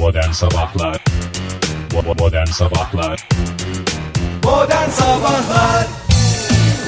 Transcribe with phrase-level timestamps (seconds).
[0.00, 1.04] Modern Sabahlar
[2.18, 3.28] Modern Sabahlar
[4.44, 5.86] Modern Sabahlar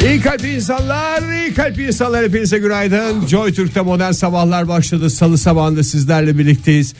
[0.04, 3.26] İyi kalp insanlar, iyi kalp insanlar hepinize günaydın.
[3.26, 5.10] Joy Türk'te modern sabahlar başladı.
[5.10, 6.94] Salı sabahında sizlerle birlikteyiz.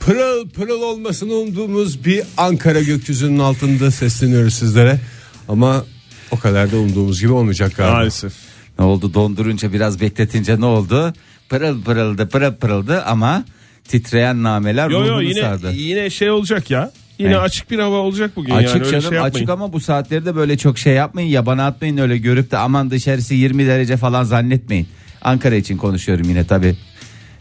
[0.00, 5.00] Pırıl pırıl olmasını umduğumuz bir Ankara gökyüzünün altında sesleniyoruz sizlere.
[5.48, 5.84] Ama
[6.30, 7.94] o kadar da umduğumuz gibi olmayacak galiba.
[7.94, 8.32] Maalesef.
[8.78, 11.12] Ne oldu dondurunca biraz bekletince ne oldu?
[11.48, 13.44] Pırıl pırıldı pırıl pırıldı ama
[13.88, 15.72] titreyen nameler Yo yo ruhunu yine sardı.
[15.72, 16.90] yine şey olacak ya.
[17.18, 17.40] Yine Evet.
[17.40, 20.78] açık bir hava olacak bugün Açık yani canım şey açık ama bu saatlerde böyle çok
[20.78, 24.88] şey yapmayın yabana atmayın öyle görüp de aman dışarısı 20 derece falan zannetmeyin.
[25.22, 26.76] Ankara için konuşuyorum yine tabi.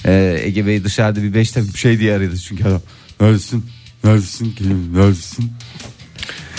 [0.05, 2.81] Ee, Ege Bey dışarıda bir 5 dakika bir şey diye aradı çünkü adam.
[3.21, 3.65] Neredesin?
[4.03, 4.55] Neredesin?
[4.93, 5.51] Neredesin?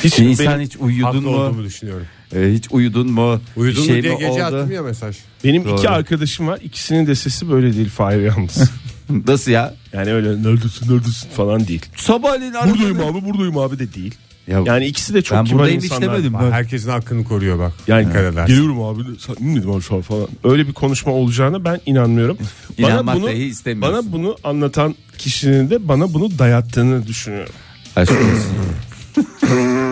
[0.04, 1.64] Hiç İnsan benim, hiç uyudun mu?
[1.64, 2.06] düşünüyorum.
[2.36, 3.40] Ee, hiç uyudun mu?
[3.56, 4.42] Uyudun Bir şey mu diye mi gece oldu?
[4.56, 5.16] attım ya mesaj.
[5.44, 5.78] benim Doğru.
[5.78, 6.60] iki arkadaşım var.
[6.62, 8.70] İkisinin de sesi böyle değil Fahir yalnız.
[9.28, 9.74] Nasıl ya?
[9.92, 11.86] yani öyle neredesin neredesin falan değil.
[11.96, 14.14] Sabahleyin Buradayım abi buradayım abi de değil.
[14.46, 16.02] Ya, Yani ikisi de çok ben kibar buradayım insanlar.
[16.02, 16.32] istemedim.
[16.34, 17.72] Bak, herkesin hakkını koruyor bak.
[17.86, 18.44] Yani Ankara'da.
[18.46, 19.34] geliyorum abi sen
[19.68, 20.28] abi şu an falan.
[20.44, 22.38] Öyle bir konuşma olacağına ben inanmıyorum.
[22.78, 23.94] İnanmak dahi istemiyorsun.
[24.04, 27.52] bana bunu anlatan kişinin de bana bunu dayattığını düşünüyorum.
[27.96, 29.26] Aşk olsun.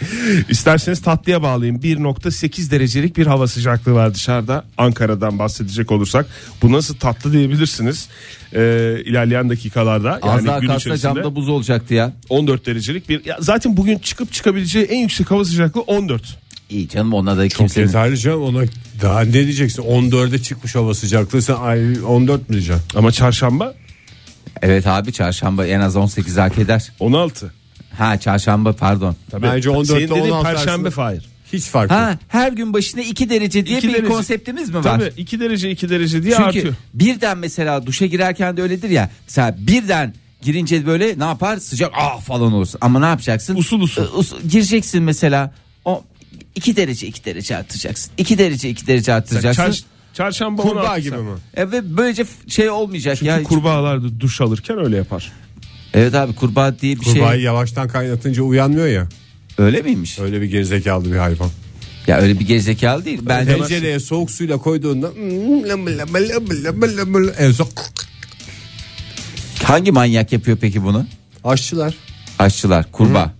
[0.48, 1.80] İsterseniz tatlıya bağlayayım.
[1.80, 4.64] 1.8 derecelik bir hava sıcaklığı var dışarıda.
[4.78, 6.26] Ankara'dan bahsedecek olursak.
[6.62, 8.08] Bu nasıl tatlı diyebilirsiniz.
[8.54, 10.18] Ee, ilerleyen dakikalarda.
[10.22, 12.12] Az Yani daha gün kalsa camda buz olacaktı ya.
[12.28, 13.24] 14 derecelik bir.
[13.24, 16.38] Ya zaten bugün çıkıp çıkabileceği en yüksek hava sıcaklığı 14.
[16.70, 17.86] İyi canım ona da Çok kimsenin.
[17.86, 18.62] yeterli canım ona
[19.02, 22.84] daha ne diyeceksin 14'e çıkmış hava sıcaklığı sen ay 14 mü diyeceksin?
[22.94, 23.74] Ama çarşamba
[24.62, 26.92] Evet abi çarşamba en az 18 hak eder.
[27.00, 27.52] 16.
[28.00, 29.16] Ha çarşamba pardon.
[29.30, 29.42] Tabii.
[29.42, 31.28] Bence 14'te Senin dediğin 16 perşembe Fahir.
[31.52, 32.00] Hiç fark yok.
[32.00, 34.08] Ha her gün başına 2 derece diye İki bir derece.
[34.08, 34.82] konseptimiz mi var?
[34.82, 36.74] Tabii 2 derece 2 derece diye Çünkü artıyor.
[36.94, 39.10] birden mesela duşa girerken de öyledir ya.
[39.28, 41.56] Mesela birden girince böyle ne yapar?
[41.56, 42.78] Sıcak ah falan olursun.
[42.80, 43.56] Ama ne yapacaksın?
[43.56, 44.02] Usul usul.
[44.04, 45.52] Us- gireceksin mesela.
[45.84, 46.04] O
[46.54, 48.12] 2 derece 2 derece arttıracaksın.
[48.18, 49.62] 2 derece 2 derece arttıracaksın.
[49.62, 49.82] Çar-
[50.14, 51.20] çarşamba Kurbağa 16 gibi sen.
[51.24, 51.30] mi?
[51.56, 53.42] E ve böylece şey olmayacak Çünkü ya.
[53.42, 55.32] kurbağalar da duş alırken öyle yapar.
[55.94, 57.44] Evet abi kurbağa diye bir Kurbağayı şey.
[57.44, 59.08] yavaştan kaynatınca uyanmıyor ya.
[59.58, 60.18] Öyle miymiş?
[60.18, 61.50] Öyle bir gerizekalı bir hayvan.
[62.06, 63.18] Ya öyle bir gerizekalı değil.
[63.22, 67.68] Bence Tencereye soğuk suyla koyduğunda "Hmm, lımbı lımbı lımbı lımbı lımbı" en son
[69.62, 71.06] hangi manyak yapıyor peki bunu?
[71.44, 71.94] aşçılar.
[72.38, 73.34] Aşçılar, kurbağa.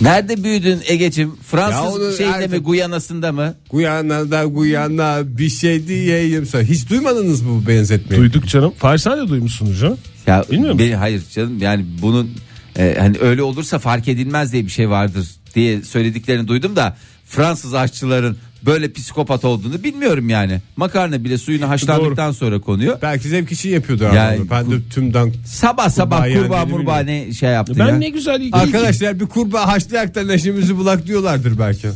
[0.00, 1.30] Nerede büyüdün Egeciğim?
[1.30, 3.54] Ya Fransız onu artık- mi, Guyana'sında mı?
[3.70, 6.62] Guyana da Guyana bir şey diyeyim sana.
[6.62, 8.20] Hiç duymadınız mı bu benzetmeyi?
[8.20, 8.72] Duyduk canım.
[8.78, 9.98] Fahir sen de duymuşsundur canım.
[10.26, 10.88] Ya Bilmiyor musun?
[10.90, 12.30] be- hayır canım yani bunun
[12.78, 16.96] e, hani öyle olursa fark edilmez diye bir şey vardır diye söylediklerini duydum da
[17.30, 18.36] Fransız aşçıların
[18.66, 20.60] böyle psikopat olduğunu bilmiyorum yani.
[20.76, 22.98] Makarna bile suyunu haşlandıktan sonra konuyor.
[23.02, 27.32] Belki zevk için yapıyordu Ya, yani, Ben de tümden Sabah sabah Kurbağa kurbağa murbağa ne
[27.32, 27.86] şey yaptı ya.
[27.86, 28.50] Ben ne güzel.
[28.52, 31.88] Arkadaşlar bir kurbağa haşlayak da neşemizi bulak diyorlardır belki.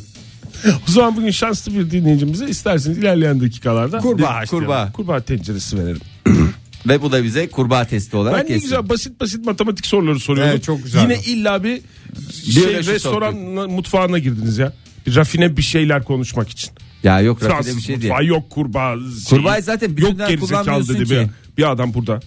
[0.89, 4.67] O zaman bugün şanslı bir dinleyicimize isterseniz ilerleyen dakikalarda Kurbağa bir haşlayalım.
[4.69, 6.01] kurbağa, kurbağa tenceresi verelim.
[6.89, 8.63] Ve bu da bize kurbağa testi olarak Ben ne geçsin.
[8.63, 10.53] güzel basit basit matematik soruları soruyorum.
[10.53, 11.03] Evet, çok güzel.
[11.03, 11.81] Yine illa bir
[12.53, 13.35] şey, Biyoloji restoran
[13.71, 14.73] mutfağına girdiniz ya.
[15.09, 16.71] Rafine bir şeyler konuşmak için.
[17.03, 18.31] Ya yok rafine Fransız bir şey mutfağı değil.
[18.31, 18.95] yok kurbağa.
[19.29, 21.11] Kurbağayı zaten yok gerizekalı dedi ki.
[21.11, 21.27] bir,
[21.59, 22.21] bir adam burada.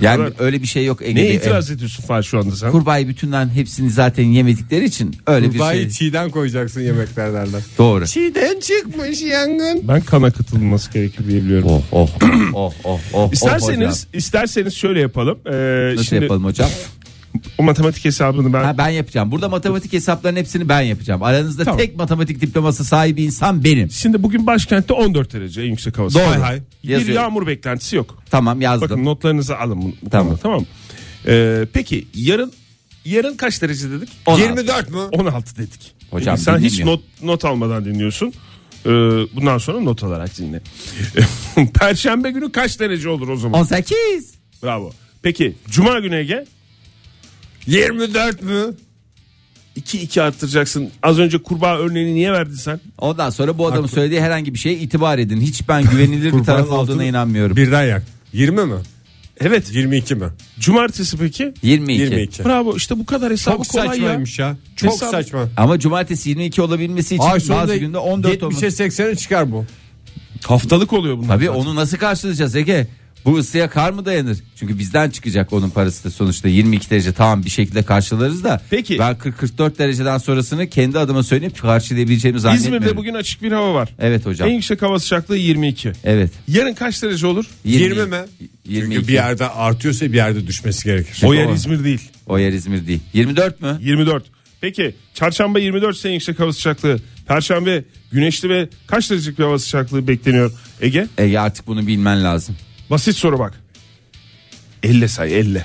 [0.00, 0.32] Yani Evet.
[0.40, 1.34] öyle bir şey yok Ege Ne Bey.
[1.36, 2.70] itiraz ediyorsun Fahir şu anda sen?
[2.70, 5.98] Kurbağayı bütünden hepsini zaten yemedikleri için öyle Kurbağayı bir şey.
[6.08, 7.46] çiğden koyacaksın yemeklerden.
[7.78, 8.06] Doğru.
[8.06, 9.88] Çiğden çıkmış yangın.
[9.88, 11.68] Ben kana katılması gerekir diye biliyorum.
[11.70, 12.10] Oh oh
[12.54, 13.32] oh oh oh.
[13.32, 15.38] İsterseniz isterseniz şöyle yapalım.
[15.46, 16.70] Ee, Nasıl şimdi yapalım hocam?
[17.58, 19.30] O matematik hesabını ben Ha, ben yapacağım.
[19.30, 21.22] Burada matematik hesaplarının hepsini ben yapacağım.
[21.22, 21.78] Aranızda Tamam.
[21.78, 23.90] tek matematik diploması sahibi insan benim.
[23.90, 26.12] Şimdi bugün başkentte 14 derece en yüksek hava Doğru.
[26.12, 26.32] sıcaklığı.
[26.32, 26.60] Hay hay.
[26.84, 27.14] Bir Yazıyorum.
[27.22, 28.22] yağmur beklentisi yok.
[28.30, 28.90] Tamam yazdım.
[28.90, 30.26] Bakın notlarınızı alın bu, bu Tamam.
[30.26, 30.64] konuda, tamam.
[31.26, 32.52] Ee, peki yarın
[33.04, 34.08] yarın kaç derece dedik?
[34.26, 34.42] 16.
[34.42, 35.08] 24 mu?
[35.12, 35.94] 16 dedik.
[36.10, 36.96] Hocam Peki sen hiç dinlemiyor.
[36.98, 38.32] not not almadan dinliyorsun.
[38.86, 38.90] Ee,
[39.36, 40.60] bundan sonra not alarak dinle.
[41.74, 43.60] Perşembe günü kaç derece olur o zaman?
[43.60, 44.34] 18.
[44.62, 44.92] Bravo.
[45.22, 46.46] Peki cuma günü Ege
[47.66, 48.74] 24 mü?
[49.76, 50.90] 2 2 arttıracaksın.
[51.02, 52.80] Az önce kurbağa örneğini niye verdin sen?
[52.98, 55.40] Ondan sonra bu adamın söylediği herhangi bir şeye itibar edin.
[55.40, 57.56] Hiç ben güvenilir bir taraf Kurbağanın olduğuna altını inanmıyorum.
[57.56, 58.02] Birden yak.
[58.32, 58.74] 20 mi?
[59.40, 59.74] Evet.
[59.74, 60.26] 22 mi?
[60.60, 61.54] Cumartesi peki?
[61.62, 62.02] 22.
[62.02, 62.44] 22.
[62.44, 63.92] Bravo işte bu kadar hesabı Çok kolay ya.
[63.92, 64.56] saçmaymış ya.
[64.76, 65.48] Çok Hesabı- saçma.
[65.56, 68.66] Ama cumartesi 22 olabilmesi için Ay bazı günde 14 olması.
[68.66, 69.64] 70'e 80'e çıkar bu.
[70.44, 71.28] Haftalık oluyor bunlar.
[71.28, 71.60] Tabii zaten.
[71.60, 72.86] onu nasıl karşılayacağız Ege?
[73.24, 74.38] Bu ısıya kar mı dayanır?
[74.56, 78.62] Çünkü bizden çıkacak onun parası da sonuçta 22 derece tamam bir şekilde karşılarız da.
[78.70, 78.98] Peki.
[78.98, 82.76] Ben 40-44 dereceden sonrasını kendi adıma söyleyeyim karşılayabileceğimi zannetmiyorum.
[82.82, 83.88] İzmir'de bugün açık bir hava var.
[83.98, 84.48] Evet hocam.
[84.48, 85.92] En yüksek hava sıcaklığı 22.
[86.04, 86.30] Evet.
[86.48, 87.44] Yarın kaç derece olur?
[87.64, 88.16] 20 mi?
[88.64, 88.94] 22.
[88.96, 91.20] Çünkü bir yerde artıyorsa bir yerde düşmesi gerekir.
[91.24, 91.52] O yer.
[91.54, 92.10] İzmir değil.
[92.26, 93.00] O yer İzmir değil.
[93.12, 93.78] 24 mü?
[93.80, 94.24] 24.
[94.60, 96.98] Peki çarşamba 24 en yüksek hava sıcaklığı.
[97.28, 101.06] Perşembe güneşli ve kaç derecelik bir hava sıcaklığı bekleniyor Ege?
[101.18, 102.56] Ege artık bunu bilmen lazım.
[102.90, 103.54] Basit soru bak.
[104.82, 105.64] 50 say 50.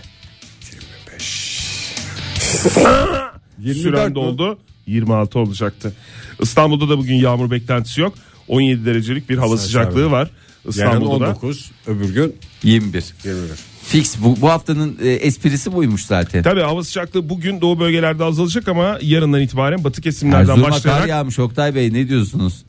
[3.60, 4.60] 24 Süren doldu.
[4.88, 5.94] 26 olacaktı.
[6.42, 8.14] İstanbul'da da bugün yağmur beklentisi yok.
[8.48, 10.30] 17 derecelik bir hava sıcaklığı var.
[10.66, 11.30] Yarın İstanbul'da da.
[11.30, 13.04] 19 öbür gün 21.
[13.24, 13.50] 21.
[13.84, 16.44] Fix bu, bu haftanın e, esprisi buymuş zaten.
[16.44, 21.08] Tabii hava sıcaklığı bugün doğu bölgelerde azalacak ama yarından itibaren batı kesimlerden Erzurum'a kar başlayarak
[21.10, 22.64] yağmış Oktay Bey ne diyorsunuz?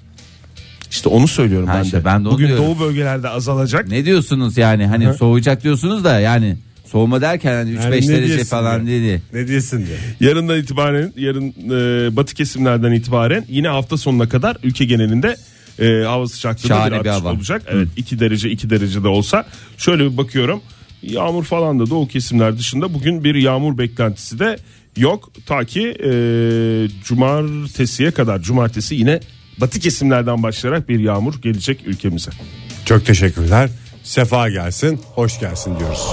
[0.92, 2.04] İşte onu söylüyorum Ha ben işte de.
[2.04, 2.64] ben de onu bugün diyorum.
[2.64, 3.88] doğu bölgelerde azalacak.
[3.88, 6.56] Ne diyorsunuz yani hani soğuyacak diyorsunuz da yani
[6.86, 9.02] soğuma derken hani 3-5 Yani ne derece diyorsun falan diye.
[9.02, 9.22] dedi.
[9.32, 10.30] Ne diyorsun diye.
[10.30, 15.36] Yarından itibaren yarın e, batı kesimlerden itibaren yine hafta sonuna kadar ülke genelinde
[15.78, 17.32] e, hava sıcaklığında Şahane bir bir artış hava.
[17.34, 17.62] olacak.
[17.68, 19.44] Evet 2 derece 2 derece de olsa
[19.78, 20.60] şöyle bir bakıyorum.
[21.02, 24.56] Yağmur falan da doğu kesimler dışında bugün bir yağmur beklentisi de
[24.96, 25.30] yok.
[25.46, 26.10] Ta ki e,
[27.04, 29.20] cumartesiye kadar cumartesi yine
[29.62, 32.30] batı kesimlerden başlayarak bir yağmur gelecek ülkemize.
[32.84, 33.70] Çok teşekkürler.
[34.02, 36.08] Sefa gelsin, hoş gelsin diyoruz.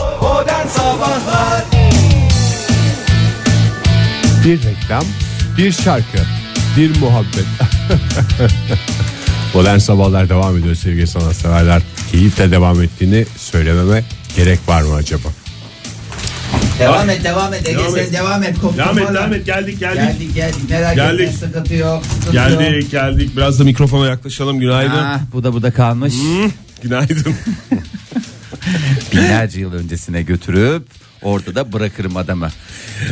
[4.45, 5.03] Bir reklam,
[5.57, 6.17] bir şarkı,
[6.77, 7.45] bir muhabbet.
[9.53, 11.81] Modern sabahlar devam ediyor sevgili sanatseverler.
[12.11, 14.03] Keyifle devam ettiğini söylememe
[14.35, 15.29] gerek var mı acaba?
[16.79, 18.13] Devam et devam et Ege Devam sen et.
[18.13, 18.59] devam et.
[18.59, 20.01] Koptum Devam et devam et geldik geldik.
[20.01, 21.21] Geldik geldik merak Geldik.
[21.27, 22.59] etme sıkıntı yok sıkıntı yok.
[22.59, 24.91] Geldik geldik biraz da mikrofona yaklaşalım günaydın.
[24.97, 26.13] Ah, bu da bu da kalmış.
[26.83, 27.35] Günaydın.
[29.13, 30.83] Binlerce yıl öncesine götürüp
[31.21, 32.50] orada da bırakırım adamı.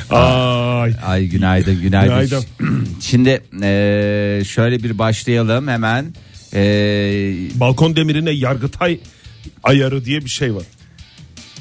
[0.09, 0.93] Ay.
[1.05, 2.15] Ay günaydın günaydın.
[2.15, 2.45] Günaydın.
[3.01, 6.05] Şimdi eee, şöyle bir başlayalım hemen.
[6.53, 6.59] E,
[7.55, 8.99] Balkon demirine yargıtay
[9.63, 10.63] ayarı diye bir şey var.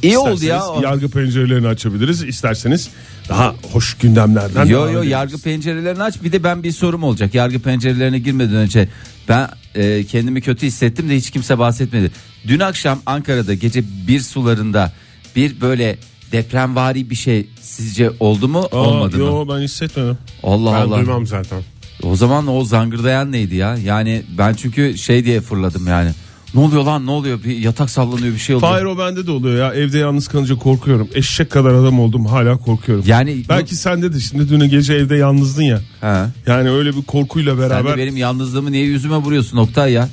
[0.02, 0.62] İyi oldu ya.
[0.82, 2.22] Yargı pencerelerini açabiliriz.
[2.22, 2.88] İsterseniz
[3.28, 4.66] daha hoş gündemlerden.
[4.66, 6.22] Yo yo yargı pencerelerini aç.
[6.22, 7.34] Bir de ben bir sorum olacak.
[7.34, 8.88] Yargı pencerelerine girmeden önce
[9.28, 12.10] ben e, kendimi kötü hissettim de hiç kimse bahsetmedi.
[12.48, 14.92] Dün akşam Ankara'da gece bir sularında
[15.36, 15.98] bir böyle
[16.32, 19.22] depremvari bir şey sizce oldu mu Aa, olmadı mı?
[19.22, 20.18] yo, ben hissetmedim.
[20.42, 20.96] Allah Ben Allah.
[20.98, 21.62] duymam zaten.
[22.02, 23.76] O zaman o zangırdayan neydi ya?
[23.76, 26.10] Yani ben çünkü şey diye fırladım yani.
[26.54, 27.44] Ne oluyor lan ne oluyor?
[27.44, 28.70] Bir yatak sallanıyor bir şey oluyor.
[28.72, 29.74] Fahir o bende de oluyor ya.
[29.74, 31.08] Evde yalnız kalınca korkuyorum.
[31.14, 33.04] Eşek kadar adam oldum hala korkuyorum.
[33.06, 35.80] Yani Belki sende de şimdi dün gece evde yalnızdın ya.
[36.00, 36.30] Ha.
[36.46, 37.92] Yani öyle bir korkuyla Sen beraber.
[37.92, 40.08] de benim yalnızlığımı niye yüzüme vuruyorsun Oktay ya?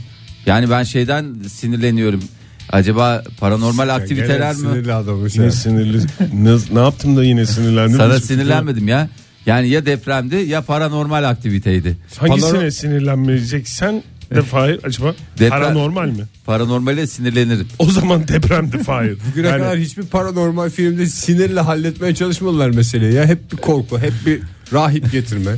[0.46, 2.24] Yani ben şeyden sinirleniyorum.
[2.72, 4.74] Acaba paranormal aktiviteler Gene mi?
[4.74, 5.42] Sinirli adamı şey.
[5.42, 5.98] Yine sinirli.
[6.34, 7.98] ne, ne yaptım da yine sinirlendim.
[7.98, 8.24] Sana yok.
[8.24, 9.10] sinirlenmedim ya.
[9.46, 11.98] Yani ya depremdi ya paranormal aktiviteydi.
[12.18, 14.04] Hangisine Panor- sinirlenmeyeceksen
[14.36, 15.16] de Fahir acaba?
[15.40, 16.24] Deprem- Paranormal mi?
[16.46, 17.68] Paranormale sinirlenirim.
[17.80, 19.18] O zaman depremdi Fahir.
[19.32, 23.26] Bugüne Yani- kadar hiçbir paranormal filmde sinirle halletmeye çalışmadılar meseleyi ya.
[23.26, 24.40] Hep bir korku, hep bir
[24.74, 25.52] rahip getirme.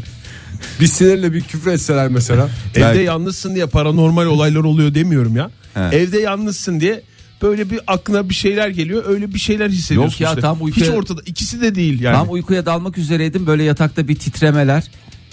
[0.79, 2.49] Bir sinirle bir küfür etseler mesela.
[2.75, 5.51] Evde Belki- yalnızsın diye paranormal olaylar oluyor demiyorum ya.
[5.73, 5.79] He.
[5.97, 7.01] Evde yalnızsın diye
[7.41, 9.03] böyle bir aklına bir şeyler geliyor.
[9.07, 10.41] Öyle bir şeyler hissediyorsun Yok ya, işte.
[10.41, 12.15] tam uykuya- Hiç ortada ikisi de değil yani.
[12.15, 14.83] Tam uykuya dalmak üzereydim böyle yatakta bir titremeler.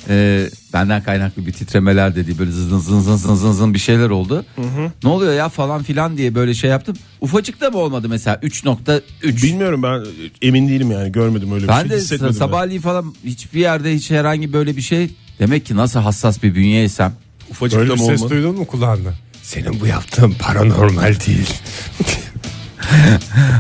[0.09, 4.11] Ee, benden kaynaklı bir titremeler dedi böyle zın zın zın zın zın zın bir şeyler
[4.11, 4.45] oldu.
[5.05, 6.97] Ne oluyor ya falan filan diye böyle şey yaptım.
[7.21, 9.43] Ufacık da mı olmadı mesela 3.3.
[9.43, 10.05] Bilmiyorum ben
[10.43, 12.27] emin değilim yani görmedim öyle bir Ben şey de hissetmedim.
[12.35, 12.39] ben.
[12.39, 15.11] sabahleyin falan hiçbir yerde hiç herhangi böyle bir şey.
[15.39, 17.13] Demek ki nasıl hassas bir bünyeysem.
[17.51, 18.35] Ufacık Böyle da bir mı ses olmadı?
[18.35, 19.15] duydun mu kulağında?
[19.43, 21.51] Senin bu yaptığın paranormal değil.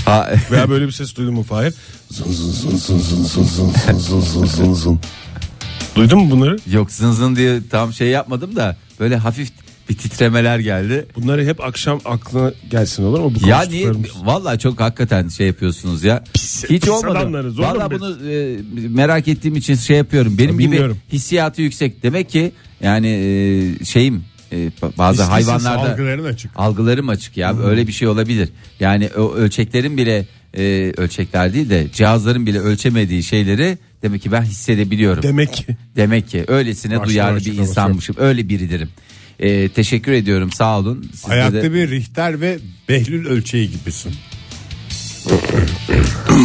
[0.05, 1.75] Ha, Veya böyle bir ses duydun mu Fahir?
[2.11, 5.01] Zın zın zın zın zın zın zın zın zın zın zın.
[5.97, 6.57] Duydun mu bunları?
[6.73, 9.51] yok zın zın diye tam şey yapmadım da böyle hafif
[9.91, 11.07] bir titremeler geldi.
[11.17, 13.33] Bunları hep akşam aklına gelsin olur mu?
[13.43, 13.93] Bu Ya niye
[14.25, 16.25] vallahi çok hakikaten şey yapıyorsunuz ya.
[16.35, 17.29] Pis- Hiç pis olmadı.
[17.29, 18.57] mı bunu e,
[18.89, 20.39] merak ettiğim için şey yapıyorum.
[20.39, 20.99] Benim gibi bilmiyorum.
[21.13, 22.03] hissiyatı yüksek.
[22.03, 26.51] Demek ki yani e, şeyim e, bazı hayvanlarda Algıların açık.
[26.57, 27.59] algılarım açık ya.
[27.59, 28.49] Öyle bir şey olabilir.
[28.81, 34.43] Yani o ölçeklerin bile e, ölçekler değil de cihazların bile ölçemediği şeyleri demek ki ben
[34.43, 35.23] hissedebiliyorum.
[35.23, 35.67] Demek ki.
[35.97, 38.17] Demek ki öylesine Baştan duyarlı bir insanmışım.
[38.19, 38.89] Öyle biridirim.
[39.39, 40.53] E, teşekkür ediyorum.
[40.53, 41.11] Sağ olun.
[41.15, 44.13] Siz Ayakta de- bir Richter ve Behlül ölçeği gibisin.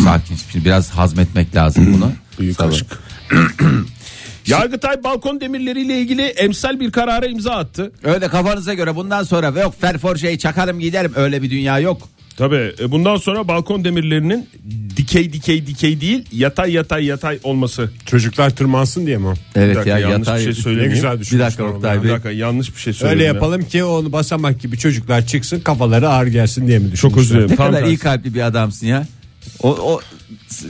[0.04, 0.36] Sakin.
[0.52, 2.12] Şimdi biraz hazmetmek lazım bunu.
[2.40, 2.86] Büyük aşk.
[4.48, 7.92] Yargıtay balkon demirleriyle ilgili emsal bir karara imza attı.
[8.04, 12.10] Öyle kafanıza göre bundan sonra yok ferforjeyi çakarım giderim öyle bir dünya yok.
[12.38, 14.50] Tabii e, bundan sonra balkon demirlerinin
[14.98, 17.92] dikey dikey dikey değil yatay yatay yatay olması.
[18.06, 19.34] Çocuklar tırmansın diye mi?
[19.56, 20.40] Evet dakika, ya yanlış yatay.
[20.40, 20.94] bir şey Ne söylemeyeyim.
[20.94, 22.02] güzel Bir dakika Oktay ya.
[22.04, 22.14] Bir Bey.
[22.14, 23.18] dakika yanlış bir şey söyledim.
[23.20, 23.34] Öyle ya.
[23.34, 27.10] yapalım ki onu basamak gibi çocuklar çıksın kafaları ağır gelsin diye mi düşünmüşler?
[27.10, 27.52] Çok özür dilerim.
[27.52, 27.94] Ne Tam kadar tersi.
[27.94, 29.08] iyi kalpli bir adamsın ya.
[29.64, 30.02] O, o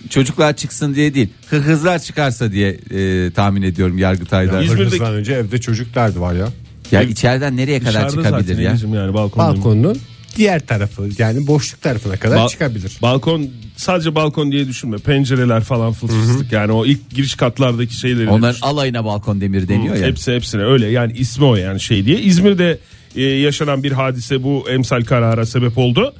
[0.09, 1.29] çocuklar çıksın diye değil.
[1.49, 4.61] Hızlar çıkarsa diye e, tahmin ediyorum Yargıtay'da.
[4.61, 6.47] İzmir'deki- İzmir'den önce evde çocuk derdi var ya.
[6.91, 8.75] Ya içeriden nereye kadar Dışarıda çıkabilir ya?
[8.93, 9.45] Yani balkon.
[9.47, 9.57] demiri.
[9.57, 9.97] Balkonun
[10.35, 12.97] diğer tarafı yani boşluk tarafına kadar Ba- çıkabilir.
[13.01, 14.97] Balkon sadece balkon diye düşünme.
[14.97, 18.29] Pencereler falan fıstık yani o ilk giriş katlardaki şeyleri.
[18.29, 18.65] Onların düşün.
[18.65, 20.07] alayına balkon demiri deniyor ya.
[20.07, 22.19] Hepsi hepsine öyle yani ismi o yani şey diye.
[22.19, 22.79] İzmir'de
[23.15, 26.13] e, yaşanan bir hadise bu emsal karara sebep oldu.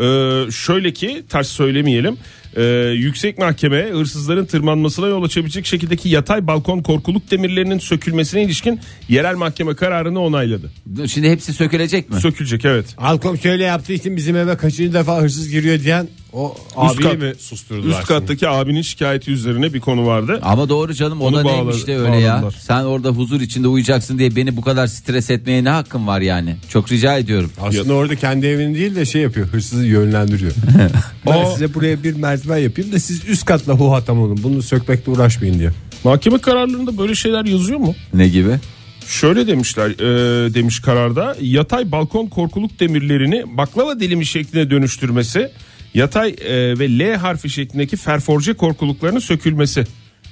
[0.00, 2.16] Ee, şöyle ki ters söylemeyelim.
[2.56, 2.62] Ee,
[2.96, 9.74] yüksek mahkeme hırsızların tırmanmasına yol açabilecek şekildeki yatay balkon korkuluk demirlerinin sökülmesine ilişkin yerel mahkeme
[9.74, 10.70] kararını onayladı.
[11.08, 12.20] Şimdi hepsi sökülecek mi?
[12.20, 12.86] Sökülecek evet.
[12.98, 17.32] Alkom şöyle yaptığı için bizim eve kaçıncı defa hırsız giriyor diyen o abiyi kat- mi
[17.38, 17.98] susturdular?
[17.98, 20.38] Üst kattaki abinin şikayeti üzerine bir konu vardı.
[20.42, 22.32] Ama doğru canım o Onu da bağladı- neymiş de öyle ya.
[22.34, 22.54] bağladılar.
[22.60, 26.56] Sen orada huzur içinde uyuyacaksın diye beni bu kadar stres etmeye ne hakkın var yani?
[26.68, 27.52] Çok rica ediyorum.
[27.60, 30.52] Aslında orada kendi evini değil de şey yapıyor hırsızı yönlendiriyor.
[31.26, 34.40] ben O- size buraya bir merdiven yapayım da siz üst katla huhatam olun.
[34.42, 35.70] Bunu sökmekle uğraşmayın diye.
[36.04, 37.94] Mahkeme kararlarında böyle şeyler yazıyor mu?
[38.14, 38.58] Ne gibi?
[39.06, 45.50] Şöyle demişler e, demiş kararda yatay balkon korkuluk demirlerini baklava dilimi şekline dönüştürmesi
[45.94, 49.84] yatay e, ve L harfi şeklindeki ferforje korkuluklarının sökülmesi.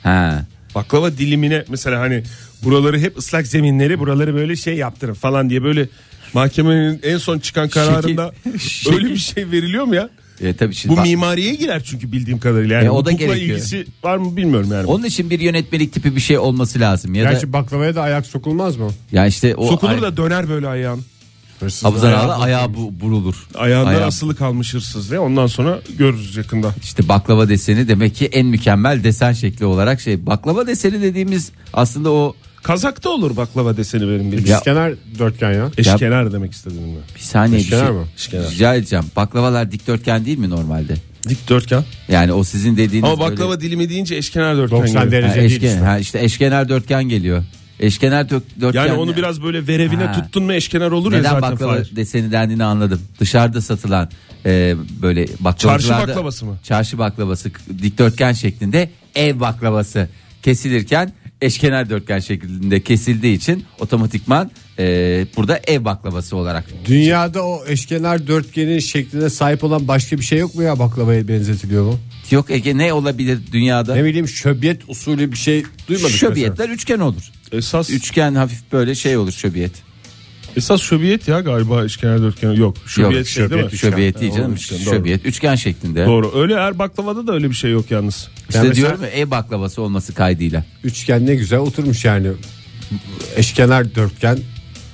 [0.02, 0.44] Ha.
[0.74, 2.22] Baklava dilimine mesela hani
[2.64, 5.88] buraları hep ıslak zeminleri buraları böyle şey yaptırın falan diye böyle
[6.34, 10.08] mahkemenin en son çıkan kararında Şekil- öyle bir şey veriliyor mu ya?
[10.40, 12.74] E, tabii şimdi Bu bak- mimariye girer çünkü bildiğim kadarıyla.
[12.76, 13.56] Yani E, o da hukukla gerekiyor.
[13.56, 14.86] ilgisi var mı bilmiyorum yani.
[14.86, 18.26] onun için bir yönetmelik tipi bir şey olması lazım ya da Gerçi baklavaya da ayak
[18.26, 18.90] sokulmaz mı?
[19.12, 21.00] ya işte o Sokulur ay- da döner böyle ayağın.
[21.60, 23.46] Hırsızlar Hafızan ayağı- ayağı bu, burulur.
[23.54, 26.74] Ayağından Ayağı- asılı kalmış hırsız diye ondan sonra görürüz yakında.
[26.82, 30.26] İşte baklava deseni demek ki en mükemmel desen şekli olarak şey.
[30.26, 34.46] Baklava deseni dediğimiz aslında o Kazakta olur baklava deseni benim bildiğim.
[34.46, 35.70] Ya- Kenar dörtgen ya.
[35.78, 37.14] Eşkenar demek istedim ben.
[37.16, 37.94] bir saniye bir Eşkenar şey.
[37.94, 38.04] mı?
[38.16, 38.50] Eşkenar.
[38.50, 39.04] Rica edeceğim.
[39.16, 40.94] Baklavalar dikdörtgen değil mi normalde?
[41.28, 41.84] Dikdörtgen.
[42.08, 45.12] Yani o sizin dediğiniz Ama baklava böyle- dilimi deyince eşkenar dörtgen 90 geliyor.
[45.22, 45.78] derece ha, değil eşken, işte.
[45.80, 47.44] ha, işte eşkenar dörtgen geliyor.
[47.80, 48.86] Eşkenar dök, dörtgen.
[48.86, 50.12] Yani onu biraz böyle verevine Ha.
[50.12, 51.52] tuttun mu eşkenar olur ya neden zaten.
[51.52, 51.96] baklava Fahir.
[51.96, 53.00] deseni dendiğini anladım.
[53.20, 54.10] Dışarıda satılan
[54.46, 56.58] e, böyle baklavacılarda Çarşı baklavası mı?
[56.64, 57.50] Çarşı baklavası
[57.82, 60.08] dikdörtgen şeklinde ev baklavası
[60.42, 64.84] kesilirken eşkenar dörtgen şeklinde kesildiği için otomatikman e,
[65.36, 66.64] burada ev baklavası olarak.
[66.86, 71.84] Dünyada o eşkenar dörtgenin şekline sahip olan başka bir şey yok mu ya baklavaya benzetiliyor
[71.84, 71.98] mu?
[72.30, 73.94] Yok Ege ne olabilir dünyada?
[73.94, 77.22] Ne bileyim şöbiyet usulü bir şey duymadık Şöbiyetler üçgen olur.
[77.52, 79.72] Esas Üçgen hafif böyle şey olur şöbiyet.
[80.56, 82.76] esas şöbiyet ya galiba eşkenar dörtgen yok.
[82.86, 83.78] Şöbiyet Yok şey değil mi?
[83.78, 84.52] şöbiyet değil Ha, canım.
[84.54, 84.94] üçgen, doğru.
[84.94, 86.06] Şöbiyet üçgen şeklinde.
[86.06, 86.32] Doğru.
[86.34, 88.28] Öyle her baklavada da öyle bir şey yok yalnız.
[88.48, 90.64] İşte mesela- diyorum ya ev baklavası olması kaydıyla.
[90.84, 92.28] Üçgen ne güzel oturmuş yani.
[93.36, 94.38] Eşkenar dörtgen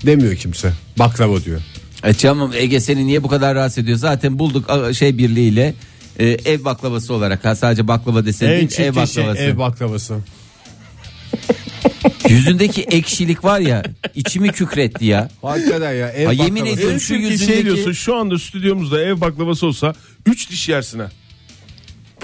[0.07, 0.73] demiyor kimse.
[0.99, 1.61] Baklava diyor.
[2.05, 3.99] E canım Ege seni niye bu kadar rahatsız ediyor?
[3.99, 5.75] Zaten bulduk a- şey birliğiyle
[6.19, 9.43] e, ev baklavası olarak ha sadece baklava deseni En değil çirkin ev şey baklavası.
[9.43, 10.15] ev baklavası.
[12.29, 13.83] Yüzündeki ekşilik var ya
[14.15, 15.29] içimi kükretti ya.
[15.43, 16.75] Hakikaten ya ev Ha, yemin baklavası.
[16.75, 19.95] ediyorum En şu çirkin yüzündeki şey diyorsun şu anda stüdyomuzda ev baklavası olsa
[20.27, 21.11] 3 diş yersin ha.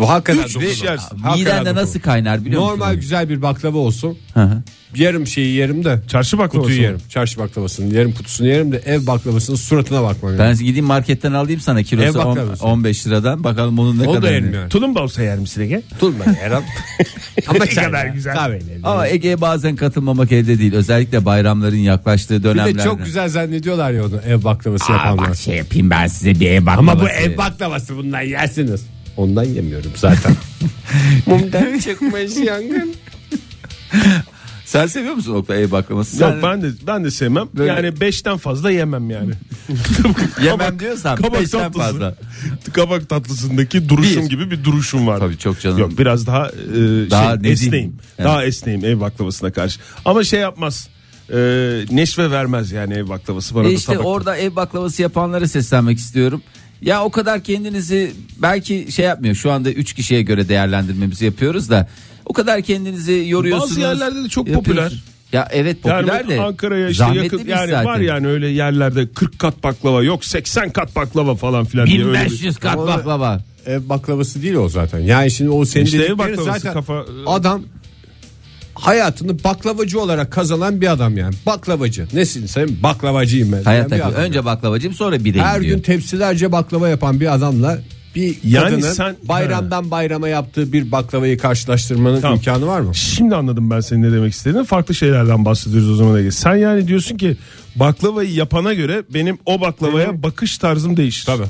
[0.00, 0.70] Bu hakikaten Üç dokunur.
[0.70, 1.18] diş yersin.
[1.18, 3.00] Hakikaten Midende nasıl kaynar biliyor Normal musun?
[3.00, 4.18] güzel bir baklava olsun.
[4.34, 4.62] Hı hı.
[4.96, 6.00] Yarım şeyi yerim de.
[6.08, 6.84] Çarşı baklavası Kutuyu mı?
[6.86, 6.98] yerim.
[7.08, 10.38] Çarşı baklavasını yerim kutusunu yerim de ev baklavasının suratına bakmam.
[10.38, 10.58] Ben yani.
[10.58, 12.64] gideyim marketten alayım sana Ev kilosu on- baklavası.
[12.64, 14.32] 15 liradan bakalım onun ne da kadar.
[14.32, 14.68] yerim yani.
[14.68, 15.82] Tulumba olsa yer misin Ege?
[16.00, 16.58] Durma yerim.
[17.48, 18.36] Ama ne kadar güzel.
[18.84, 20.74] Ama Ege'ye bazen katılmamak elde değil.
[20.74, 22.78] Özellikle bayramların yaklaştığı Bir dönemlerde.
[22.78, 25.34] de çok güzel zannediyorlar ya onu ev baklavası yapanlar.
[25.34, 26.90] şey yapayım ben size bir ev baklavası.
[26.92, 28.86] Ama bu ev baklavası bundan yersiniz.
[29.16, 30.32] Ondan yemiyorum zaten.
[31.26, 32.94] Mumdan çıkmış yangın.
[34.64, 36.22] Sen seviyor musun Oktay ev baklavası?
[36.22, 37.48] Yok Sen ben de ben de sevmem.
[37.54, 39.32] Böyle- Yani 5'ten fazla yemem yani.
[40.44, 41.78] yemem diyorsan kabak 5'ten tatlısı.
[41.78, 42.14] fazla.
[42.72, 44.28] Kabak tatlısındaki duruşum Bir.
[44.30, 45.18] gibi bir duruşum var.
[45.18, 45.78] Tabii çok canım.
[45.78, 46.50] Yok biraz daha, e,
[47.10, 47.92] Daha şey, esneyim.
[48.18, 48.28] Evet.
[48.28, 49.80] Daha esneyim ev baklavasına karşı.
[50.04, 50.88] Ama şey yapmaz.
[51.32, 51.36] E,
[51.90, 54.06] neşve vermez yani ev baklavası bana E da işte tabak.
[54.06, 56.42] orada ev baklavası yapanlara seslenmek istiyorum.
[56.82, 59.34] Ya o kadar kendinizi belki şey yapmıyor.
[59.34, 61.88] Şu anda 3 kişiye göre değerlendirmemizi yapıyoruz da
[62.26, 63.70] o kadar kendinizi yoruyorsunuz.
[63.70, 64.92] Bazı yerlerde de çok popüler.
[65.32, 66.40] Ya evet popüler yani de.
[66.40, 67.84] Ankara'ya işte zahmetli yakın yani zaten.
[67.84, 72.18] var yani öyle yerlerde 40 kat baklava yok 80 kat baklava falan filan diye öyle
[72.18, 73.40] bir- 1500 kat baklava.
[73.66, 74.98] Ev baklavası değil o zaten.
[74.98, 77.62] Yani şimdi o senin İşte baklavası zaten kafa- adam
[78.80, 81.34] hayatını baklavacı olarak kazanan bir adam yani.
[81.46, 82.06] Baklavacı.
[82.12, 82.68] Nesin sen?
[82.82, 83.60] Baklavacıyım ben.
[83.90, 84.12] Bir adam.
[84.12, 85.76] önce baklavacım sonra bir de her diyor.
[85.76, 87.78] gün tepsilerce baklava yapan bir adamla
[88.14, 92.36] bir Yani kadının sen- bayramdan bayrama yaptığı bir baklavayı karşılaştırmanın Tamam.
[92.36, 92.94] imkanı var mı?
[92.94, 94.64] Şimdi anladım ben senin ne demek istediğini.
[94.64, 96.30] Farklı şeylerden bahsediyoruz o zaman Ege.
[96.30, 97.36] Sen yani diyorsun ki
[97.76, 101.26] baklavayı yapana göre benim o baklavaya bakış tarzım değişir.
[101.26, 101.44] Tabii.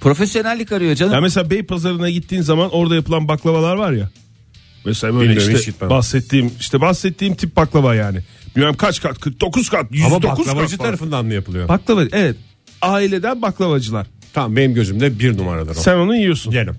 [0.00, 1.12] Profesyonellik arıyor canım.
[1.14, 4.10] Ya mesela Beypazarı'na gittiğin zaman orada yapılan baklavalar var ya.
[4.86, 5.90] Mesela böyle Bilmiyorum, hiç işte gitmem.
[5.90, 8.18] bahsettiğim işte bahsettiğim tip baklava yani.
[8.56, 10.90] Bilmem kaç kat 49 kat 109 Ama kat baklavacı falan.
[10.90, 11.68] tarafından mı yapılıyor?
[11.68, 12.36] Baklava evet.
[12.82, 14.06] Aileden baklavacılar.
[14.32, 15.74] Tamam benim gözümde bir numaradır o.
[15.74, 16.52] Sen onu yiyorsun.
[16.52, 16.74] Yerim.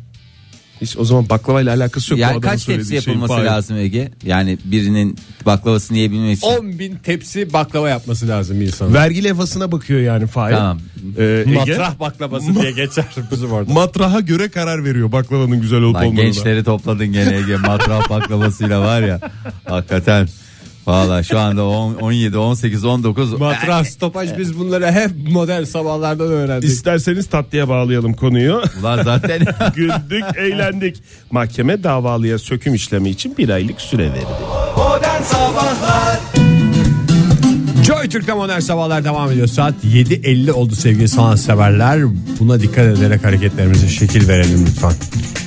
[0.81, 2.19] Hiç o zaman baklavayla alakası yok.
[2.19, 3.45] yani kaç tepsi yapılması Fahir.
[3.45, 4.11] lazım Ege?
[4.25, 6.57] Yani birinin baklavasını yiyebilmesi için.
[6.57, 8.93] 10 bin tepsi baklava yapması lazım insanın.
[8.93, 10.55] Vergi levhasına bakıyor yani Fahir.
[10.55, 10.79] Tamam.
[11.17, 13.73] Ee, Ege, Matrah baklavası diye geçer bizim orada.
[13.73, 16.21] matraha göre karar veriyor baklavanın güzel olup olmadığına.
[16.21, 19.19] gençleri topladın gene Ege matrah baklavasıyla var ya.
[19.65, 20.27] Hakikaten.
[20.87, 23.33] Valla şu anda 10, 17, 18, 19.
[23.33, 26.69] Matrah stopaj biz bunları hep modern sabahlardan öğrendik.
[26.69, 28.61] İsterseniz tatlıya bağlayalım konuyu.
[28.81, 29.39] Ulan zaten
[29.75, 31.03] Güldük, eğlendik.
[31.31, 34.25] Mahkeme davalıya söküm işlemi için bir aylık süre verdi.
[34.77, 36.46] Modern Sabahlar
[38.07, 39.47] Joy Türk'te modern sabahlar devam ediyor.
[39.47, 41.99] Saat 7.50 oldu sevgili sanatseverler.
[42.39, 44.91] Buna dikkat ederek hareketlerimize şekil verelim lütfen.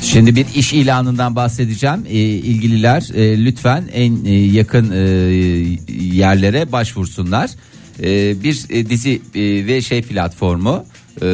[0.02, 2.04] Şimdi bir iş ilanından bahsedeceğim.
[2.08, 4.98] Ee, ilgililer e, lütfen en e, yakın e,
[6.04, 7.50] yerlere başvursunlar.
[8.02, 10.84] E, bir e, dizi e, ve şey platformu
[11.22, 11.26] e,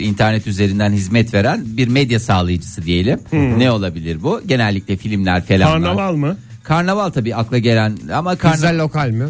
[0.00, 3.20] internet üzerinden hizmet veren bir medya sağlayıcısı diyelim.
[3.32, 4.40] Ne olabilir bu?
[4.46, 5.82] Genellikle filmler falan.
[5.82, 6.36] Karnaval mı?
[6.62, 9.24] Karnaval tabii akla gelen ama karnaval lokal mi?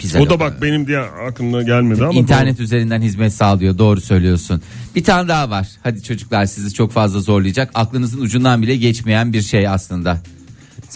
[0.00, 2.12] Pizza O da bak benim diye aklımda gelmedi ama.
[2.12, 4.62] İnternet üzerinden hizmet sağlıyor doğru söylüyorsun.
[4.96, 5.68] Bir tane daha var.
[5.82, 7.70] Hadi çocuklar sizi çok fazla zorlayacak.
[7.74, 10.18] Aklınızın ucundan bile geçmeyen bir şey aslında.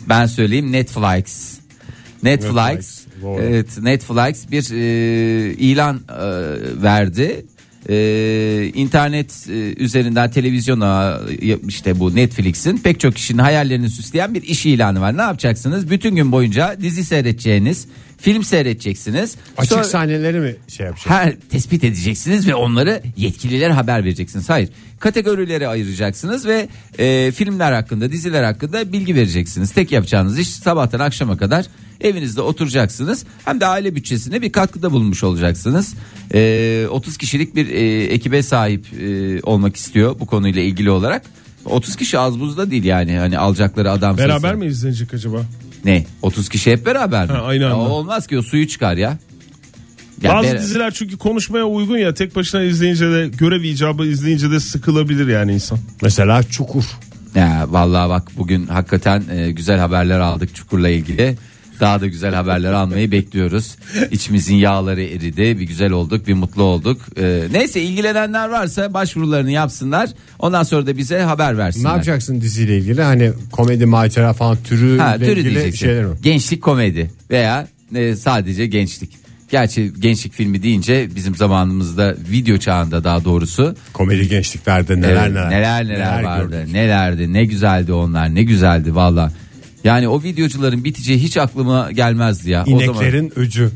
[0.08, 1.58] Ben söyleyeyim Netflix.
[2.22, 3.42] Netflix, Netflix, doğru.
[3.42, 7.44] evet Netflix bir e, ilan e, verdi.
[7.88, 14.42] E, internet e, üzerinden televizyona e, işte bu Netflix'in pek çok kişinin hayallerini süsleyen bir
[14.42, 15.16] iş ilanı var.
[15.16, 15.90] Ne yapacaksınız?
[15.90, 17.86] Bütün gün boyunca dizi seyredeceğiniz,
[18.24, 19.36] film seyredeceksiniz.
[19.56, 21.10] Açık Sonra- sahneleri mi şey yapacak?
[21.10, 24.50] her tespit edeceksiniz ve onları yetkililere haber vereceksiniz.
[24.50, 24.68] Hayır,
[25.00, 29.70] kategorilere ayıracaksınız ve e, filmler hakkında, diziler hakkında bilgi vereceksiniz.
[29.70, 31.66] Tek yapacağınız iş sabahtan akşama kadar
[32.00, 33.24] evinizde oturacaksınız.
[33.44, 35.94] Hem de aile bütçesine bir katkıda bulunmuş olacaksınız.
[36.34, 41.22] E, 30 kişilik bir e, ekibe sahip e, olmak istiyor bu konuyla ilgili olarak.
[41.64, 44.58] 30 kişi az buz da değil yani hani alacakları adam Beraber sayısı.
[44.58, 45.42] mi izlenecek acaba?
[45.84, 46.06] Ne?
[46.22, 47.32] 30 kişi hep beraber mi?
[47.32, 47.76] Ha, aynı Ya anda.
[47.84, 49.18] o olmaz ki o suyu çıkar ya.
[50.22, 54.50] Ya Bazı ber- diziler çünkü konuşmaya uygun ya tek başına izleyince de görev icabı izleyince
[54.50, 55.78] de sıkılabilir yani insan.
[56.02, 56.84] Mesela Çukur.
[57.34, 61.36] Ya vallahi bak bugün hakikaten e, güzel haberler aldık Çukur'la ilgili.
[61.80, 63.76] Daha da güzel haberler almayı bekliyoruz.
[64.10, 65.58] İçimizin yağları eridi.
[65.58, 67.00] Bir güzel olduk, bir mutlu olduk.
[67.18, 70.10] E, neyse ilgilenenler varsa başvurularını yapsınlar.
[70.38, 71.90] Ondan sonra da bize haber Ne versinler.
[71.90, 73.02] yapacaksın diziyle ilgili?
[73.02, 75.86] Hani komedi macera falan türü Ha, türü ilgili diyeceksin.
[75.86, 76.16] şeyler mi?
[76.22, 79.24] Gençlik komedi veya e, sadece gençlik.
[79.50, 85.50] Gerçi gençlik filmi deyince bizim zamanımızda video çağında daha doğrusu Komedi gençliklerde neler Evet, neler.
[85.50, 86.50] neler neler, vardı.
[86.60, 86.72] gördük.
[86.74, 87.32] Nelerdi?
[87.32, 88.34] Ne güzeldi onlar.
[88.34, 89.32] Ne güzeldi valla.
[89.84, 92.62] Yani o videocuların biteceği hiç aklıma gelmezdi ya.
[92.62, 93.70] O zaman İneklerin öcü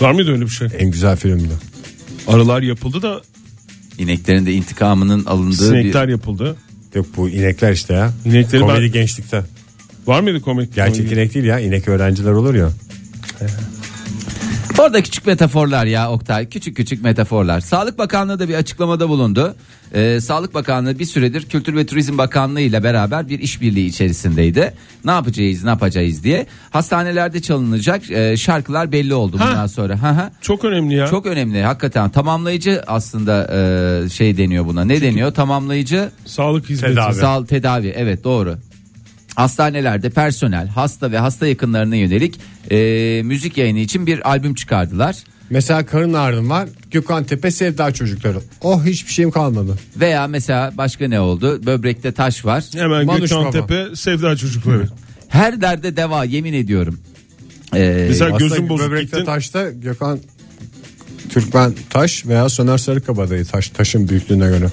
[0.00, 0.68] Var mıydı öyle bir şey?
[0.78, 1.52] en güzel filmdi.
[2.28, 3.22] Arılar yapıldı da
[3.98, 6.56] ineklerin de intikamının alındığı sinekler bir yapıldı.
[6.94, 8.12] Yok bu inekler işte ya.
[8.24, 9.44] İnekleri komedi ben- gençlikte.
[10.06, 10.74] Var mıydı komik?
[10.74, 11.12] Gerçek komik?
[11.12, 11.60] inek değil ya.
[11.60, 12.70] inek öğrenciler olur ya.
[14.78, 16.48] Orada küçük metaforlar ya Oktay.
[16.48, 17.60] Küçük küçük metaforlar.
[17.60, 19.54] Sağlık Bakanlığı da bir açıklamada bulundu.
[19.94, 24.74] Ee, Sağlık Bakanlığı bir süredir Kültür ve Turizm Bakanlığı ile beraber bir işbirliği içerisindeydi.
[25.04, 26.46] Ne yapacağız, ne yapacağız diye.
[26.70, 29.48] Hastanelerde çalınacak e, şarkılar belli oldu Ha.
[29.50, 30.02] bundan sonra.
[30.02, 30.30] Ha ha.
[30.40, 31.06] Çok önemli ya.
[31.06, 33.48] Çok önemli hakikaten tamamlayıcı aslında
[34.06, 36.94] e, şey deniyor buna ne deniyor tamamlayıcı Sağlık hizmeti.
[36.94, 37.14] Tedavi.
[37.14, 38.58] sağ tedavi evet doğru
[39.38, 42.76] hastanelerde personel hasta ve hasta yakınlarına yönelik e,
[43.24, 45.16] müzik yayını için bir albüm çıkardılar
[45.50, 46.68] Mesela karın ağrım var.
[46.90, 48.38] Gökhan Tepe Sevda Çocukları.
[48.62, 49.78] Oh hiçbir şeyim kalmadı.
[49.96, 53.50] veya mesela başka ne oldu böbrekte taş var Hemen Manuş Gökhan Baba.
[53.50, 54.88] Tepe Sevda Çocukları.
[55.28, 56.98] her derde deva yemin ediyorum
[57.74, 59.24] E, Mesela gözün bozuk böbrekte gittin.
[59.24, 60.18] taşta Gökhan
[61.28, 64.66] Türkmen Taş veya Soner Sarıkabadayı taş taşın büyüklüğüne göre.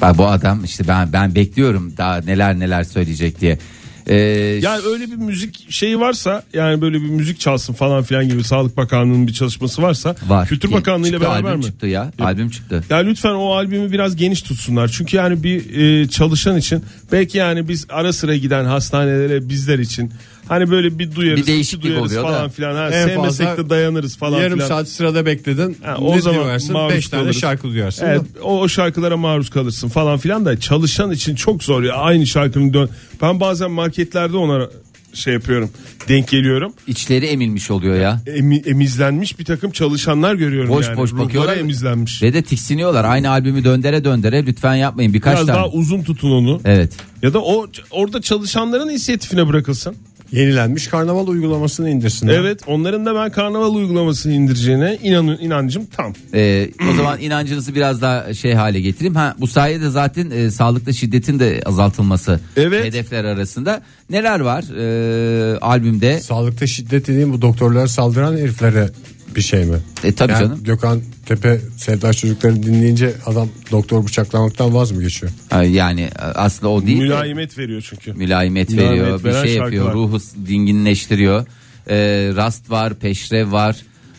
[0.00, 3.58] Bak bu adam işte ben ben bekliyorum daha neler neler söyleyecek diye
[4.06, 4.16] E,
[4.62, 8.76] Yani öyle bir müzik şeyi varsa yani böyle bir müzik çalsın falan filan gibi Sağlık
[8.76, 11.64] Bakanlığı'nın bir çalışması varsa var Kültür Bakanlığı ile beraber albüm mi?
[11.64, 14.88] çıktı ya albüm çıktı Ya lütfen o albümü biraz geniş tutsunlar.
[14.88, 20.12] Çünkü yani bir e, çalışan için belki yani biz ara sıra giden hastanelere bizler için
[20.48, 22.28] Hani böyle bir duyarız, Bir değişiklik duyarız oluyor da.
[22.28, 22.74] falan filan.
[22.74, 24.68] Ha, En sevmesek fazla de dayanırız falan Yarım filan.
[24.68, 25.76] saat sırada bekledin.
[25.82, 26.72] Ha, o ne zaman duyarsın?
[26.72, 28.06] maruz 5 tane şarkı duyarsın.
[28.06, 31.94] Evet, o, o şarkılara maruz kalırsın falan filan da çalışan için çok zor ya.
[31.94, 32.88] Aynı şarkının dön.
[33.22, 34.68] Ben bazen marketlerde ona
[35.14, 35.70] şey yapıyorum.
[36.08, 36.72] Denk geliyorum.
[36.86, 38.20] İçleri emilmiş oluyor ya.
[38.26, 40.96] Emi- emizlenmiş bir takım çalışanlar görüyorum Boş yani.
[40.96, 41.56] boş Ruhları bakıyorlar.
[41.56, 42.22] emizlenmiş.
[42.22, 43.04] Ve de tiksiniyorlar.
[43.04, 45.14] Aynı albümü döndere döndere lütfen yapmayın.
[45.14, 45.58] Birkaç Biraz tane.
[45.58, 46.60] daha uzun tutun onu.
[46.64, 46.92] Evet.
[47.22, 49.96] Ya da o orada çalışanların inisiyatifine bırakılsın.
[50.34, 52.34] Yenilenmiş karnaval uygulamasını indirsinler.
[52.34, 56.12] Evet, onların da ben karnaval uygulamasını indireceğine inan inancım tam.
[56.34, 59.14] Ee, o zaman inancınızı biraz daha şey hale getireyim.
[59.14, 62.84] Ha bu sayede zaten e, sağlıkta şiddetin de azaltılması Evet.
[62.84, 63.82] hedefler arasında.
[64.10, 66.20] Neler var e, albümde?
[66.20, 68.90] Sağlıkta şiddet dediğim bu doktorlara saldıran heriflere
[69.36, 69.76] bir şey mi?
[70.04, 70.64] E, tabii Yani canım.
[70.64, 75.32] Gökhan Tepe Sevdaş çocukları dinleyince adam doktor bıçaklamaktan vaz mı geçiyor?
[75.50, 76.98] Ha, Yani e, aslında o değil.
[76.98, 78.12] de- Mülayimet veriyor çünkü.
[78.12, 79.94] mülayimet Mülayimet veriyor, bir şey yapıyor, şarkılar.
[80.08, 81.46] ruhu dinginleştiriyor.
[81.90, 81.96] Ee,
[82.36, 83.76] rast var, peşrev var,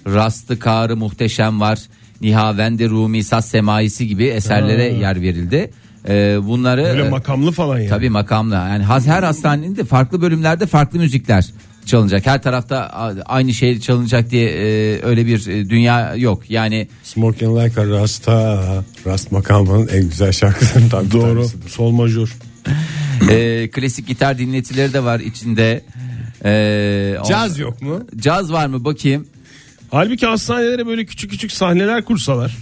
[0.07, 1.79] rastı karı muhteşem var.
[2.21, 5.71] Nihavende Rumi Saz Semaisi gibi eserlere yer verildi.
[6.07, 7.89] Ee, bunları Böyle e, makamlı falan yani.
[7.89, 11.45] tabii makamla yani her hastanenin de farklı bölümlerde farklı müzikler
[11.85, 12.25] çalınacak.
[12.25, 12.77] Her tarafta
[13.25, 16.49] aynı şey çalınacak diye e, öyle bir e, dünya yok.
[16.49, 21.21] Yani Smoking Like a Rasta Rast makamının en güzel şarkılarından bir Doğru.
[21.35, 21.69] tanesidir.
[21.69, 22.35] Sol majör.
[23.29, 25.83] e, klasik gitar dinletileri de var içinde.
[26.45, 27.99] E, Caz yok mu?
[28.19, 29.27] Caz var mı bakayım.
[29.91, 32.57] Halbuki hastanelere böyle küçük küçük sahneler kursalar.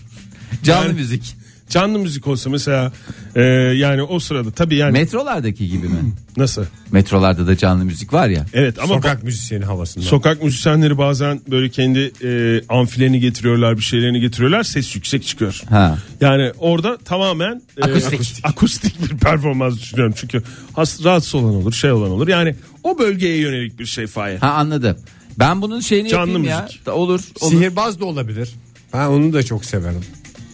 [0.63, 1.35] Canlı Yani- müzik.
[1.69, 2.91] Canlı müzik olsa mesela
[3.35, 3.41] e,
[3.75, 5.95] yani o sırada tabii yani Metrolardaki gibi mi?
[6.37, 6.65] nasıl?
[6.91, 8.45] Metrolarda da canlı müzik var ya.
[8.53, 10.05] Evet ama Sokak müzisyeni havasında.
[10.05, 15.61] Sokak müzisyenleri bazen böyle kendi e, amfilerini getiriyorlar, bir şeylerini getiriyorlar, ses yüksek çıkıyor.
[15.69, 15.97] Ha.
[16.21, 18.39] Yani orada tamamen e, Akustik.
[18.43, 20.13] akustik bir performans düşünüyorum.
[20.17, 20.41] Çünkü
[20.73, 22.27] has, rahatsız olan olur, şey olan olur.
[22.27, 24.37] Yani o bölgeye yönelik bir şey Fahir.
[24.37, 24.97] Ha anladım.
[25.39, 26.61] Ben bunun şeyini Canlı yapayım ya.
[26.63, 26.85] müzik.
[26.85, 27.21] Da Olur.
[27.41, 27.51] olur.
[27.51, 28.49] Sihirbaz da olabilir.
[28.93, 30.01] Ben onu da çok severim.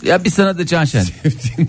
[0.03, 1.05] Ya bir sana da Can Şen.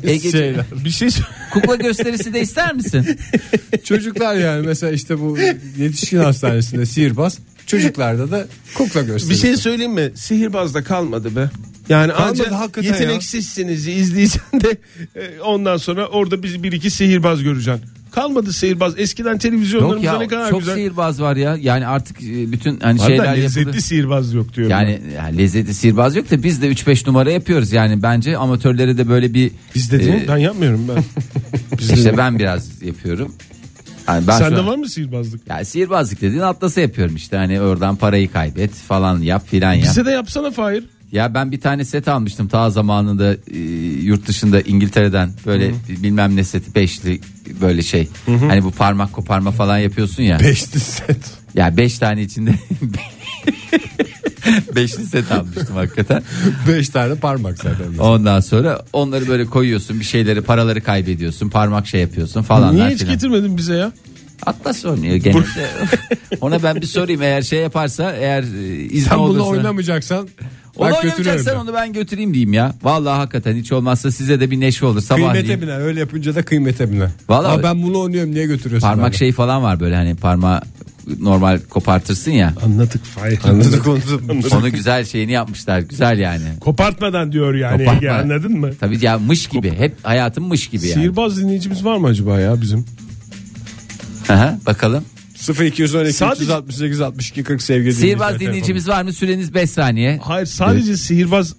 [0.05, 0.65] Ege- şeyler.
[0.85, 1.09] Bir şey
[1.53, 3.19] Kukla gösterisi de ister misin?
[3.85, 5.39] Çocuklar yani mesela işte bu
[5.79, 7.39] yetişkin hastanesinde sihirbaz.
[7.67, 9.31] Çocuklarda da kukla gösterisi.
[9.31, 10.13] bir şey söyleyeyim mi?
[10.15, 11.51] Sihirbazda kalmadı be.
[11.89, 14.77] Yani Kalmadı ancak hakikaten yeteneksizsiniz izleyeceksin de
[15.17, 17.85] e, ondan sonra orada bir, bir iki sihirbaz göreceksin.
[18.11, 18.95] Kalmadı sihirbaz.
[18.97, 20.75] Eskiden televizyonlarımızda ya ne kadar çok güzel.
[20.75, 21.57] sihirbaz var ya.
[21.61, 23.81] Yani artık e, bütün hani da şeyler lezzetli yapıldı.
[23.81, 24.71] sihirbaz yok diyorum.
[24.71, 27.73] Yani, yani lezzetli sihirbaz yok da biz de 3-5 numara yapıyoruz.
[27.73, 31.05] Yani bence amatörlere de böyle bir Biz dediğin e, ben yapmıyorum ben.
[31.79, 33.35] Biz işte ben biraz yapıyorum.
[34.09, 35.49] Yani ben Sende an- var mı sihirbazlık?
[35.49, 39.85] Ya sihirbazlık dediğin atlası yapıyorum işte hani oradan parayı kaybet falan yap filan yap.
[39.85, 40.85] Bize de yapsana Fahir.
[41.13, 43.59] Ya ben bir tane set almıştım ta zamanında e,
[44.03, 47.21] yurt dışında İngiltere'den böyle bilmem ne seti beşli
[47.61, 48.09] böyle şey.
[48.27, 50.41] Hani bu parmak koparma falan yapıyorsun ya.
[50.41, 51.17] Beşli set.
[51.55, 52.55] ya beş tane içinde
[54.77, 56.23] beşli set almıştım hakikaten.
[56.69, 57.99] Beş tane parmak zaten.
[57.99, 62.75] Ondan sonra onları böyle koyuyorsun bir şeyleri paraları kaybediyorsun parmak şey yapıyorsun falan.
[62.75, 63.93] Niye hiç getirmedin bize ya?
[64.47, 65.67] Atlas oynuyor genelde.
[66.41, 69.45] Ona ben bir sorayım eğer şey yaparsa eğer e, izni Sen bunu olursa.
[69.45, 70.29] oynamayacaksan
[70.77, 70.91] Onu
[71.47, 71.53] de.
[71.57, 72.75] onu ben götüreyim diyeyim ya.
[72.83, 76.43] Vallahi hakikaten hiç olmazsa size de bir neşe olur sabah Kıymete biner öyle yapınca da
[76.43, 77.09] kıymete biner.
[77.29, 78.89] Vallahi- Aa, ben bunu oynuyorum niye götürüyorsun?
[78.89, 79.13] Parmak bana?
[79.13, 80.61] şey falan var böyle hani parmağı
[81.21, 82.55] normal kopartırsın ya.
[82.65, 83.39] Anladık Fahir.
[83.45, 83.99] Anladık onu.
[84.59, 85.81] Onu güzel şeyini yapmışlar.
[85.81, 86.43] Güzel yani.
[86.61, 87.99] Kopartmadan diyor yani Kopartma.
[88.09, 88.71] Ege anladın mı?
[88.81, 89.71] Tabii ya mış gibi.
[89.73, 90.95] Hep hayatım mış gibi yani.
[90.95, 92.85] Sihirbaz dinleyicimiz var mı acaba ya bizim?
[94.29, 95.05] Aha, bakalım.
[95.61, 99.13] 0212 Sadece- 368 62 40 sevgili Sihirbaz dinleyicimiz var mı?
[99.13, 100.19] Süreniz 5 saniye.
[100.23, 101.55] Hayır sadece sihirbaz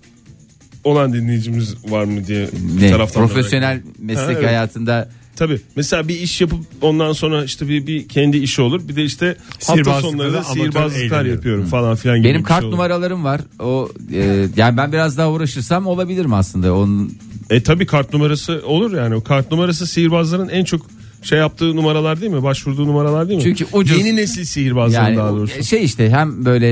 [0.84, 2.90] olan dinleyicimiz var mı diye bir Ne?
[2.90, 4.46] taraftan Profesyonel meslek Ha, evet.
[4.48, 5.62] hayatında Tabii.
[5.76, 8.88] Mesela bir iş yapıp ondan sonra işte bir, bir kendi işi olur.
[8.88, 9.36] Bir de işte
[9.68, 13.42] hafta sonları da sihirbazlıklar yapıyorum falan filan gibi benim kart şey numaralarım var.
[13.60, 16.76] O e, yani ben biraz daha uğraşırsam olabilirim aslında.
[16.76, 17.18] Onun
[17.50, 19.16] E tabii kart numarası olur yani.
[19.16, 20.86] O kart numarası sihirbazların en çok
[21.22, 22.44] şey yaptığı numaralar değil mi?
[22.44, 23.44] Başvurduğu numaralar değil mi?
[23.44, 23.98] Çünkü ucuz.
[23.98, 25.64] Yeni nesil sihirbazların yani daha doğrusu.
[25.64, 26.72] şey işte hem böyle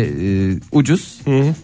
[0.52, 1.20] e, ucuz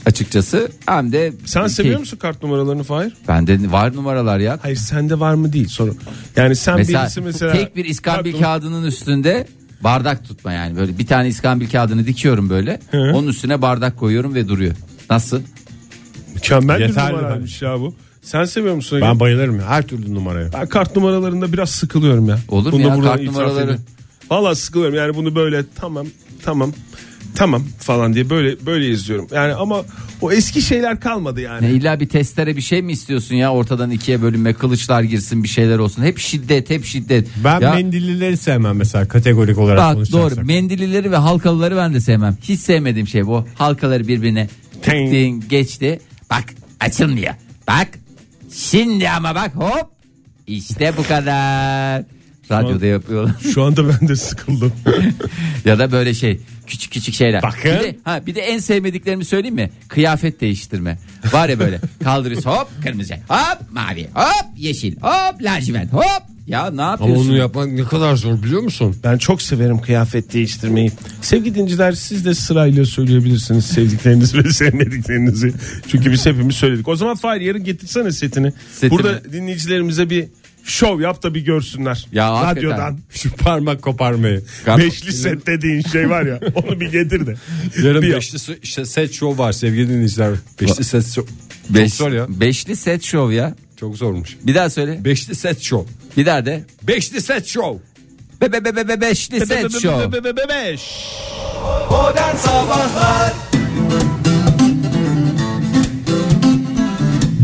[0.06, 3.14] açıkçası hem de Sen keyif- seviyor musun kart numaralarını Fahir?
[3.28, 4.60] Bende var numaralar ya.
[4.62, 5.98] Hayır sende var mı değil sorun.
[6.36, 9.48] Yani sen Mesela, birisi mesela tek bir iskambil Kart numara- kağıdının üstünde
[9.82, 12.80] bardak tutma yani böyle bir tane iskambil kağıdını dikiyorum böyle.
[12.92, 13.12] Hı.
[13.14, 14.74] Onun üstüne bardak koyuyorum ve duruyor.
[15.10, 15.42] Nasıl?
[16.36, 17.96] Mükemmel bir Yeterli numaraymış ya bu.
[18.26, 19.02] Sen seviyor musun?
[19.02, 20.54] Ben Ben, bayılırım ya her türlü numaraya.
[20.54, 22.40] ben kart numaralarında biraz sıkılıyorum ya.
[22.50, 23.64] Olur mu Bunu ya, buradan kart itiraf numaraları?
[23.64, 23.82] edeyim.
[24.32, 26.08] Valla sıkılıyorum yani bunu böyle tamam
[26.44, 26.72] tamam.
[27.36, 29.28] tamam falan diye böyle böyle izliyorum.
[29.34, 29.82] Yani ama
[30.22, 31.68] o eski şeyler kalmadı yani.
[31.68, 35.48] Ne illa bir testere bir şey mi istiyorsun ya ortadan ikiye bölünme kılıçlar girsin bir
[35.48, 36.04] şeyler olsun.
[36.04, 37.28] Hep şiddet hep şiddet.
[37.44, 40.38] Ben ya, mendillileri sevmem mesela kategorik olarak Bak konuşacaksak.
[40.38, 42.38] doğru mendilileri ve halkalıları ben de sevmem.
[42.42, 43.46] Hiç sevmediğim şey bu.
[43.56, 44.84] Halkaları birbirine Ting.
[45.12, 46.00] tıktın geçti.
[46.30, 46.44] Bak
[46.80, 47.34] açılmıyor.
[47.68, 47.88] Bak
[48.56, 49.90] şimdi ama bak hop
[50.48, 52.04] işte bu kadar.
[52.52, 53.36] Radyoda yapıyorlar.
[53.54, 54.74] Şu anda ben de sıkıldım.
[55.66, 57.44] ya da böyle şey küçük küçük şeyler.
[57.44, 57.60] Bakın.
[57.64, 59.70] Bir de, ha, bir de en sevmediklerimi söyleyeyim mi?
[59.88, 60.98] Kıyafet değiştirme.
[61.34, 66.35] Var ya böyle kaldırıyorsun hop kırmızı hop mavi hop yeşil hop lacivert hop.
[66.48, 67.30] Ya ne Ama yapıyorsun?
[67.30, 68.96] onu yapmak ne kadar zor biliyor musun?
[69.04, 70.92] Ben çok severim kıyafet değiştirmeyi.
[71.22, 75.54] Sevgili dinciler siz de sırayla söyleyebilirsiniz sevdiklerinizi ve sevmediklerinizi.
[75.88, 76.88] Çünkü biz hepimiz söyledik.
[76.88, 78.54] O zaman Fahir yarın getirsene setini.
[78.74, 78.92] Setimi.
[78.92, 80.28] Burada dinleyicilerimize bir
[80.64, 82.08] şov yap da bir görsünler.
[82.12, 82.56] Ya hakikaten.
[82.58, 83.00] Radyodan.
[83.10, 84.44] Şu parmak koparmayı.
[84.66, 87.36] Kap- Beşli set dediğin şey var ya onu bir getir de.
[87.84, 90.32] Yarın Bir- beşli se- işte set show var sevgili dinleyiciler.
[90.62, 91.34] Beşli set show.
[91.70, 92.26] Beş- Çok zor ya.
[92.30, 93.56] Beşli set show ya.
[93.80, 94.38] Çok zormuş.
[94.44, 95.02] Bir daha söyle.
[95.06, 95.94] Beşli set show.
[96.18, 96.64] Bir daha de.
[96.84, 97.80] Beşli set show.
[98.42, 100.12] Be be be be be beşli set show.
[100.12, 100.82] Be- be- be- beş.
[101.92, 103.34] Modern Sabahlar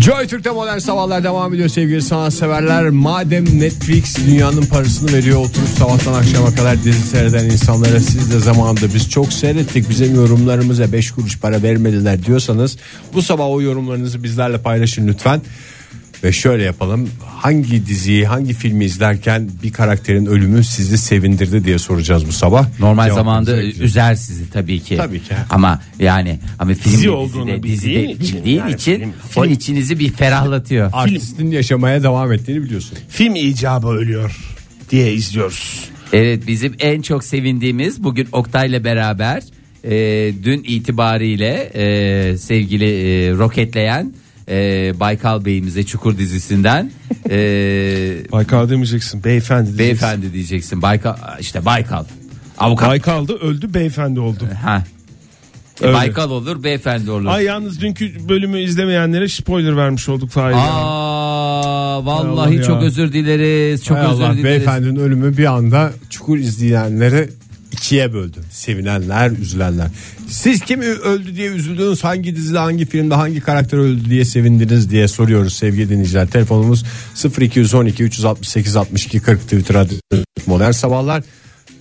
[0.02, 2.90] Joy Türk'te modern sabahlar devam ediyor sevgili sanatseverler.
[2.90, 8.94] Madem Netflix dünyanın parasını veriyor oturup sabahtan akşama kadar dizi seyreden insanlara siz de zamanında
[8.94, 12.78] biz çok seyrettik bizim yorumlarımıza 5 kuruş para vermediler diyorsanız
[13.14, 15.42] bu sabah o yorumlarınızı bizlerle paylaşın lütfen.
[16.24, 22.28] Ve şöyle yapalım hangi diziyi hangi filmi izlerken bir karakterin ölümü sizi sevindirdi diye soracağız
[22.28, 22.80] bu sabah.
[22.80, 24.98] Normal Cevabınızı zamanda üzer sizi tabii ki.
[24.98, 25.34] Tabii ki.
[25.50, 29.14] Ama yani ama film Dizi de olduğunu dizide, bildiğin dizide için, bildiğin yani için film-
[29.30, 30.90] film- içinizi bir ferahlatıyor.
[30.94, 32.98] Artistin yaşamaya devam ettiğini biliyorsun.
[33.10, 34.38] Film icabı ölüyor
[34.90, 35.90] diye izliyoruz.
[36.14, 39.44] Evet bizim en çok sevindiğimiz bugün Oktay'la beraber
[39.84, 39.92] e,
[40.44, 44.14] dün itibariyle e, sevgili e, roketleyen
[44.52, 46.92] e, Baykal Bey'imize Çukur dizisinden
[47.30, 47.38] e,
[48.32, 49.80] Baykal demeyeceksin beyefendi diyeceksin.
[49.80, 50.82] beyefendi diyeceksin.
[50.82, 52.04] Baykal işte Baykal.
[52.58, 52.90] Avukat.
[52.90, 54.44] Baykal'dı öldü beyefendi oldu.
[54.64, 54.84] ha.
[55.82, 55.94] E, Öyle.
[55.94, 57.26] Baykal olur beyefendi olur.
[57.26, 60.56] Ay yalnız dünkü bölümü izlemeyenlere spoiler vermiş olduk Fahir.
[60.56, 62.64] Aa vallahi Allah ya.
[62.64, 63.84] çok özür dileriz.
[63.86, 64.44] Çok Hay özür Allah dileriz.
[64.44, 67.30] beyefendinin ölümü bir anda çukur izleyenleri
[67.72, 68.40] ikiye böldü.
[68.52, 69.88] Sevinenler, üzülenler.
[70.28, 72.04] Siz kim öldü diye üzüldünüz?
[72.04, 76.28] Hangi dizide, hangi filmde, hangi karakter öldü diye sevindiniz diye soruyoruz sevgili dinleyiciler.
[76.28, 76.86] Telefonumuz
[77.40, 80.02] 0212 368 62 40 Twitter adresi
[80.46, 81.24] Modern Sabahlar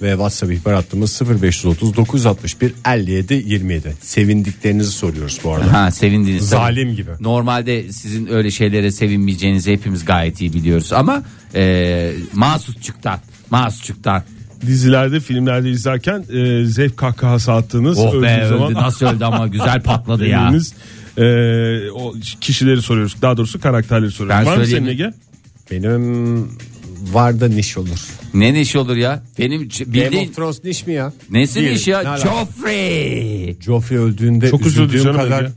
[0.03, 3.93] ve WhatsApp ihbar hattımız 0530 961 57 27.
[4.01, 5.73] Sevindiklerinizi soruyoruz bu arada.
[5.73, 6.51] Ha sevindiniz.
[6.51, 6.61] tabii.
[6.61, 7.11] Zalim gibi.
[7.21, 11.23] Normalde sizin öyle şeylere sevinmeyeceğinizi hepimiz gayet iyi biliyoruz ama
[11.55, 14.23] e, Masutçuk'tan Masutçuk'tan
[14.67, 19.47] Dizilerde filmlerde izlerken e, zevk kahkahası attığınız Oh öldüğü be zaman öldü nasıl öldü ama
[19.47, 20.39] güzel patladı ya.
[20.47, 20.75] dediğiniz,
[21.19, 23.17] e, o kişileri soruyoruz.
[23.23, 24.47] Daha doğrusu karakterleri soruyoruz.
[24.47, 25.03] Ben Var mı söyleyeyim senin mi?
[25.05, 25.15] Ege?
[25.71, 26.49] Benim
[27.13, 28.07] var da niş olur.
[28.35, 29.23] Ne neşi olur ya?
[29.39, 31.13] Benim ç- Game bildiğin of Thrones niş mi ya?
[31.31, 31.77] nesi Değil.
[31.77, 32.03] iş ya?
[32.03, 32.29] Ne alaka?
[32.29, 33.57] Joffrey.
[33.61, 35.53] Joffrey öldüğünde Çok üzüldü üzüldüğüm canım kadar Ege.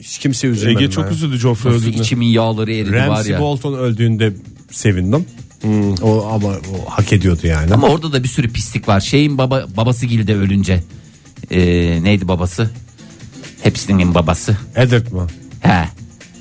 [0.00, 0.82] hiç kimse üzülmedi.
[0.82, 2.02] Ege çok üzüldü Joffrey Nasıl öldüğünde.
[2.02, 3.40] içimin yağları eridi var Ramsey ya.
[3.40, 4.32] Bolton öldüğünde
[4.70, 5.24] sevindim.
[6.02, 7.74] O ama o hak ediyordu yani.
[7.74, 9.00] Ama orada da bir sürü pislik var.
[9.00, 10.84] Şeyin baba babası Gilde ölünce.
[11.50, 11.58] Ee,
[12.02, 12.70] neydi babası?
[13.62, 14.56] Hepsinin babası.
[14.76, 15.26] Eddard mı?
[15.60, 15.84] He.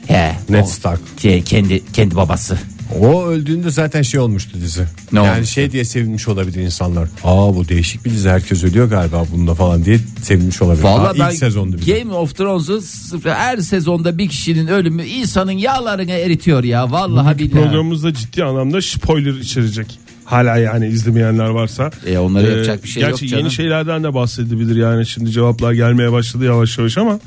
[0.08, 0.36] He.
[0.50, 1.02] Ned Stark.
[1.18, 2.58] Ke- kendi kendi babası.
[3.02, 4.84] O öldüğünde zaten şey olmuştu dizi.
[5.12, 5.54] Ne yani olmuştu?
[5.54, 7.10] şey diye sevinmiş olabilir insanlar.
[7.24, 10.84] Aa bu değişik bir dizi herkes ölüyor galiba bunda falan diye sevinmiş olabilir.
[10.84, 12.00] Vallahi Daha ben ilk bir de.
[12.00, 16.92] Game of Thrones'u sıfır- her sezonda bir kişinin ölümü insanın yağlarını eritiyor ya.
[16.92, 17.64] Vallahi billahi.
[17.64, 20.00] Programımızda ciddi anlamda spoiler içerecek.
[20.26, 21.92] Hala yani izlemeyenler varsa.
[22.06, 26.12] E, onlara yapacak bir şey yok gerçi yeni şeylerden de bahsedebilir yani şimdi cevaplar gelmeye
[26.12, 27.20] başladı yavaş yavaş ama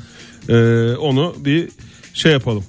[0.49, 0.55] e,
[0.95, 1.69] onu bir
[2.13, 2.63] şey yapalım.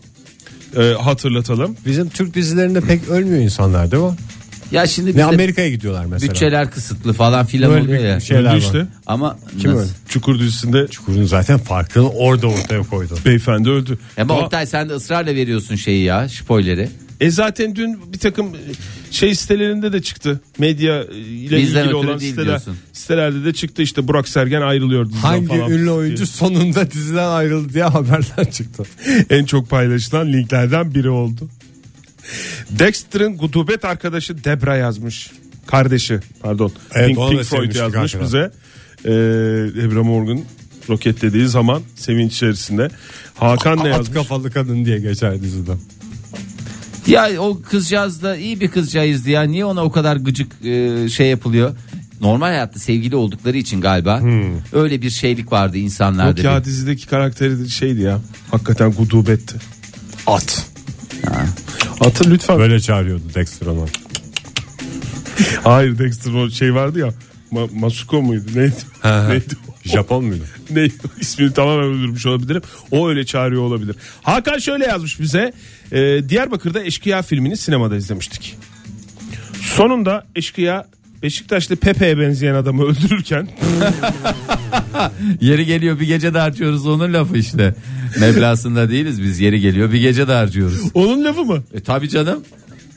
[0.77, 1.77] E, hatırlatalım.
[1.87, 4.11] Bizim Türk dizilerinde pek ölmüyor insanlar değil mi?
[4.73, 6.31] Ya şimdi Ne bizde Amerika'ya gidiyorlar mesela.
[6.33, 8.21] bütçeler kısıtlı falan filan Böyle oluyor ya.
[8.21, 8.87] şeyler Öldü işte.
[9.07, 9.83] Ama Kim nasıl?
[9.83, 9.91] öldü?
[10.09, 13.19] Çukur dizisinde Çukur'un zaten farkını orada ortaya koydu.
[13.27, 13.99] beyefendi öldü.
[14.19, 16.89] Ama Ama- Oktay sen de ısrarla veriyorsun şeyi ya spoileri.
[17.20, 18.46] E zaten dün bir takım
[19.11, 20.40] şey sitelerinde de çıktı.
[20.59, 22.77] Medya ile Bizden ilgili olan değil siteler, diyorsun.
[22.92, 25.70] sitelerde de çıktı işte Burak Sergen ayrılıyor diziden Hangi falan.
[25.70, 28.83] ünlü oyuncu sonunda diziden ayrıldı diye haberler çıktı.
[29.31, 31.48] en çok paylaşılan linklerden biri oldu.
[32.70, 35.31] Dexter'ın gudubet arkadaşı Debra yazmış.
[35.66, 36.72] Kardeşi pardon.
[36.94, 38.20] Evet, Pink, Pink Floyd yazmış hakikaten.
[38.27, 38.50] bize.
[39.05, 39.11] Ee,
[39.83, 40.40] Debra Morgan
[40.88, 42.88] roketlediği zaman sevinç içerisinde.
[43.35, 44.14] Hakan ne At yazmış?
[44.14, 45.72] kafalı kadın diye geçer dizide.
[47.07, 49.43] Ya o kızcağız da iyi bir kızcağızdı ya.
[49.43, 51.77] Niye ona o kadar gıcık e, şey yapılıyor?
[52.21, 54.23] normal hayatta sevgili oldukları için galiba
[54.73, 56.29] öyle bir şeylik vardı insanlarda.
[56.29, 56.45] Yok bir.
[56.45, 58.21] ya dizideki karakteri de şeydi ya.
[58.51, 59.57] Hakikaten gudubetti.
[60.27, 60.67] At.
[62.01, 62.59] Atı lütfen.
[62.59, 63.87] Böyle çağırıyordu Dexter onu.
[65.64, 67.09] Hayır Dexter o şey vardı ya.
[67.53, 68.45] Ma- Masuko muydu?
[68.55, 68.75] Neydi?
[69.05, 69.55] Neydi?
[69.85, 70.44] Japon muydu?
[70.70, 70.88] ne
[71.20, 72.62] ismini tamamen öldürmüş olabilirim.
[72.90, 73.97] O öyle çağırıyor olabilir.
[74.23, 75.53] Hakan şöyle yazmış bize.
[75.92, 78.57] Ee, Diyarbakır'da Eşkıya filmini sinemada izlemiştik.
[79.61, 80.87] Sonunda Eşkıya
[81.23, 83.49] Beşiktaşlı Pepe'ye benzeyen adamı öldürürken
[85.40, 87.75] Yeri geliyor bir gece de harcıyoruz onun lafı işte.
[88.20, 90.81] Meblasında değiliz biz yeri geliyor bir gece de harcıyoruz.
[90.94, 91.62] onun lafı mı?
[91.75, 92.44] E tabi canım.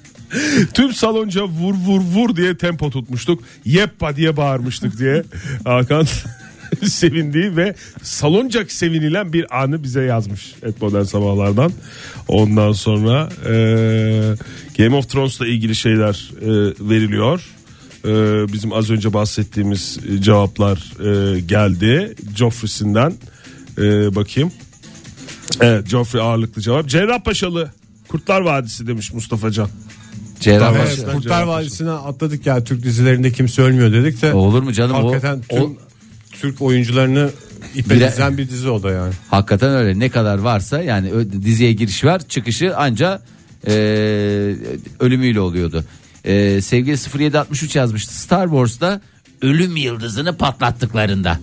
[0.73, 3.43] Tüm salonca vur vur vur diye tempo tutmuştuk.
[3.65, 5.23] Yeppa diye bağırmıştık diye
[5.65, 6.06] Hakan
[6.88, 11.71] sevindiği ve salıncak sevinilen bir anı bize yazmış et modern sabahlardan.
[12.27, 13.53] Ondan sonra e,
[14.77, 16.47] Game of Thrones'la ilgili şeyler e,
[16.89, 17.41] veriliyor.
[18.06, 18.10] E,
[18.53, 22.15] bizim az önce bahsettiğimiz e, cevaplar e, geldi.
[22.36, 23.13] Joffrey'sinden
[23.77, 24.51] e, bakayım.
[25.62, 26.88] Evet Joffrey ağırlıklı cevap.
[26.88, 27.71] Cerrahpaşalı
[28.08, 29.69] Kurtlar Vadisi demiş Mustafa Can.
[30.39, 30.93] Cerrahpaşa.
[31.03, 34.34] Evet, Kurtlar Vadisi'ne atladık ya Türk dizilerinde kimse ölmüyor dedik de.
[34.34, 35.87] Olur mu canım o, Hakikaten tüm o
[36.41, 37.30] Türk oyuncularını
[37.76, 39.13] ipe Bire- dizen bir dizi o da yani.
[39.30, 43.21] hakikaten öyle ne kadar varsa yani ö- diziye giriş var çıkışı anca
[43.67, 43.71] e,
[45.00, 45.84] ölümüyle oluyordu.
[46.26, 49.02] E, sevgili 0763 yazmıştı Star Wars'ta
[49.41, 51.39] ölüm yıldızını patlattıklarında.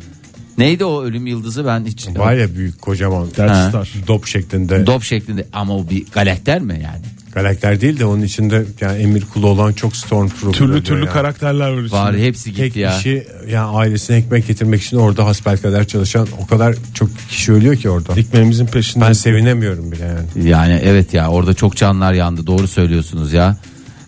[0.58, 3.88] Neydi o ölüm yıldızı ben hiç Var ya büyük kocaman Death Star.
[4.06, 7.04] dop şeklinde Dop şeklinde ama o bir galakter mi yani?
[7.34, 10.58] Karakter değil de onun içinde yani emir kulu olan çok Stormtrooper.
[10.58, 11.12] Türlü türlü yani.
[11.12, 11.96] karakterler var içinde.
[11.96, 12.96] Var hepsi Tek gitti ya.
[12.96, 17.90] kişi yani ailesine ekmek getirmek için orada hasbelkader çalışan o kadar çok kişi ölüyor ki
[17.90, 18.14] orada.
[18.20, 19.04] Ekmeğimizin peşinde.
[19.04, 20.48] Ben sevinemiyorum bile yani.
[20.48, 23.56] Yani evet ya orada çok canlar yandı doğru söylüyorsunuz ya.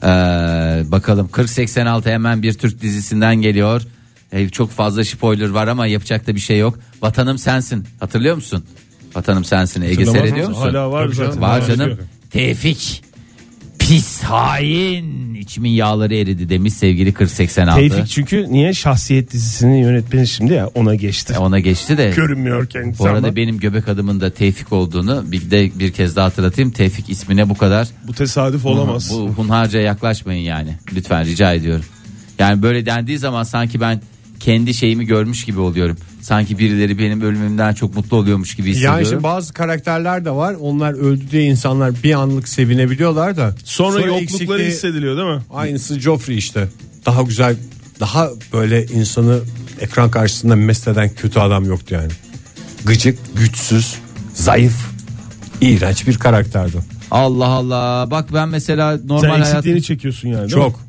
[0.03, 0.07] Ee,
[0.85, 3.83] bakalım 4086 hemen bir Türk dizisinden geliyor.
[4.33, 6.79] Ee, çok fazla spoiler var ama yapacak da bir şey yok.
[7.03, 8.65] Vatanım sensin hatırlıyor musun?
[9.17, 10.63] Vatanım sensin Ege seyrediyor musun?
[10.63, 11.43] Hala var zaten.
[11.43, 11.99] Var canım.
[12.31, 13.03] Tevfik
[13.89, 17.81] pis hain içimin yağları eridi demiş sevgili 4086.
[17.81, 21.33] Tevfik çünkü niye şahsiyet dizisinin yönetmeni şimdi ya ona geçti.
[21.33, 22.13] E, Ona geçti de.
[22.17, 26.17] Görünmüyor kendisi Bu arada ama benim göbek adımın da Tevfik olduğunu bir de bir kez
[26.17, 26.71] daha hatırlatayım.
[26.71, 29.11] Tevfik ismine bu kadar bu tesadüf olamaz.
[29.13, 30.75] Bu hunharca yaklaşmayın yani.
[30.95, 31.85] Lütfen rica ediyorum.
[32.39, 34.01] Yani böyle dendiği zaman sanki ben
[34.41, 35.97] kendi şeyimi görmüş gibi oluyorum.
[36.27, 38.99] Sanki birileri benim ölümümden çok mutlu oluyormuş gibi hissediyorum.
[38.99, 40.57] Yani şimdi bazı karakterler de var.
[40.61, 43.55] Onlar öldü diye insanlar bir anlık sevinebiliyorlar da.
[43.65, 45.43] Sonra, yoklukları eksikliği- hissediliyor değil mi?
[45.55, 46.69] Aynısı Joffrey işte.
[47.07, 47.57] Daha güzel,
[48.01, 49.39] daha böyle insanı
[49.81, 52.13] ekran karşısında mest eden kötü adam yoktu yani.
[52.85, 53.95] Gıcık, güçsüz,
[54.35, 54.77] zayıf,
[55.61, 56.77] iğrenç bir karakterdi.
[57.11, 58.11] Allah Allah.
[58.11, 60.71] Bak ben mesela Sen normal eksikliğini hayatım çekiyorsun yani değil Çok.
[60.71, 60.87] mi?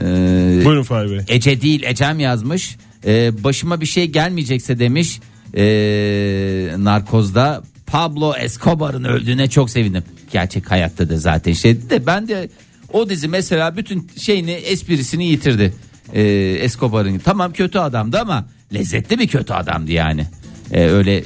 [0.00, 1.20] Ee, Buyurun Fahri Bey.
[1.28, 2.76] Ece değil Ecem yazmış.
[3.06, 5.20] Ee, başıma bir şey gelmeyecekse demiş.
[5.56, 10.04] Ee, narkozda Pablo Escobar'ın öldüğüne çok sevindim.
[10.32, 12.48] Gerçek hayatta da zaten şey de ben de
[12.92, 15.74] o dizi mesela bütün şeyini esprisini yitirdi.
[16.14, 16.22] Ee,
[16.60, 20.26] Escobar'ın tamam kötü adamdı ama lezzetli bir kötü adamdı yani.
[20.72, 21.24] Ee, öyle e,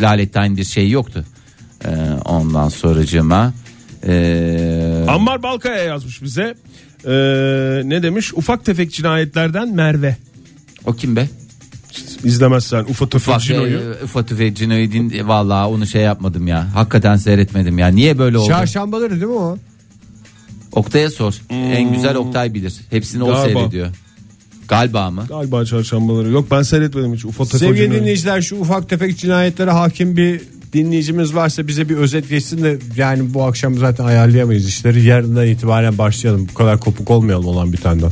[0.00, 1.24] lalettayn bir şey yoktu.
[1.84, 1.88] Ee,
[2.24, 3.52] ondan sonracığıma
[4.06, 6.54] ee, Ammar Balkaya yazmış bize.
[7.04, 7.10] Ee,
[7.84, 8.34] ne demiş?
[8.34, 10.16] Ufak tefek cinayetlerden Merve.
[10.86, 11.28] O kim be?
[12.24, 13.78] İzlemezsen Ufak tefek Ufak, cinoyu.
[13.78, 16.74] e, ufak tüfek Cino'yu din, vallahi onu şey yapmadım ya.
[16.74, 17.86] Hakikaten seyretmedim ya.
[17.88, 18.48] Niye böyle oldu?
[18.48, 19.58] Çarşambaları değil mi o?
[20.72, 21.34] Oktay'a sor.
[21.50, 22.74] En güzel Oktay bilir.
[22.90, 23.34] Hepsini o Hmm.
[23.34, 23.58] Galiba.
[23.60, 23.88] seyrediyor.
[24.68, 25.24] Galiba mı?
[25.28, 26.30] Galiba çarşambaları.
[26.30, 27.24] Yok ben seyretmedim hiç.
[27.24, 30.40] Ufak tefek Sevgili dinleyiciler şu ufak tefek cinayetlere hakim bir
[30.72, 35.04] dinleyicimiz varsa bize bir özet geçsin de yani bu akşam zaten ayarlayamayız işleri.
[35.04, 36.48] Yarından itibaren başlayalım.
[36.50, 38.02] Bu kadar kopuk olmayalım olan bir tane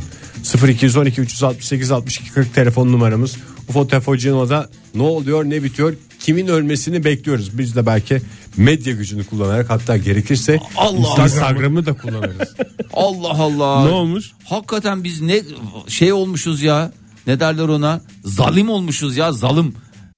[0.53, 3.37] 0212 368 62 40 telefon numaramız.
[3.69, 7.57] UFO Tefocino'da ne oluyor ne bitiyor kimin ölmesini bekliyoruz.
[7.57, 8.21] Biz de belki
[8.57, 12.55] medya gücünü kullanarak hatta gerekirse Allah Instagram'ı da kullanırız.
[12.93, 13.85] Allah Allah.
[13.85, 14.31] Ne olmuş?
[14.45, 15.41] Hakikaten biz ne
[15.87, 16.91] şey olmuşuz ya.
[17.27, 18.01] Ne derler ona?
[18.23, 19.73] Zalim olmuşuz ya zalim.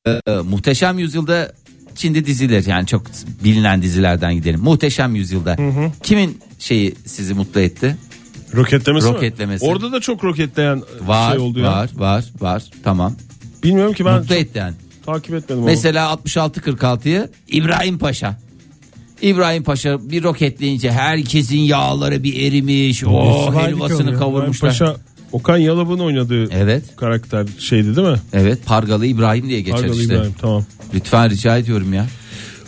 [0.08, 1.54] Ee, muhteşem yüzyılda
[1.96, 3.04] Çin'de diziler yani çok
[3.44, 4.60] bilinen dizilerden gidelim.
[4.60, 5.58] Muhteşem yüzyılda.
[6.04, 7.98] Kimin şeyi sizi mutlu etti?
[8.56, 9.14] Roketlemesi mi?
[9.14, 9.66] Roketlemesi.
[9.66, 11.72] Orada da çok roketleyen Var, şey oldu ya.
[11.72, 12.64] var, var, var.
[12.84, 13.16] Tamam.
[13.64, 14.74] Bilmiyorum ki ben mutlu çok etti yani.
[15.06, 15.66] takip etmedim onu.
[15.66, 18.40] Mesela 66-46'yı İbrahim Paşa.
[19.22, 23.04] İbrahim Paşa bir roketleyince herkesin yağları bir erimiş.
[23.04, 24.70] O onun helvasını kavurmuşlar.
[24.70, 24.96] Paşa
[25.32, 26.84] Okan Yalab'ın oynadığı Evet.
[26.96, 28.18] karakter şeydi değil mi?
[28.34, 30.16] Evet Pargalı İbrahim diye geçer Pardon işte.
[30.16, 30.66] İbrahim tamam.
[30.94, 32.06] Lütfen rica ediyorum ya.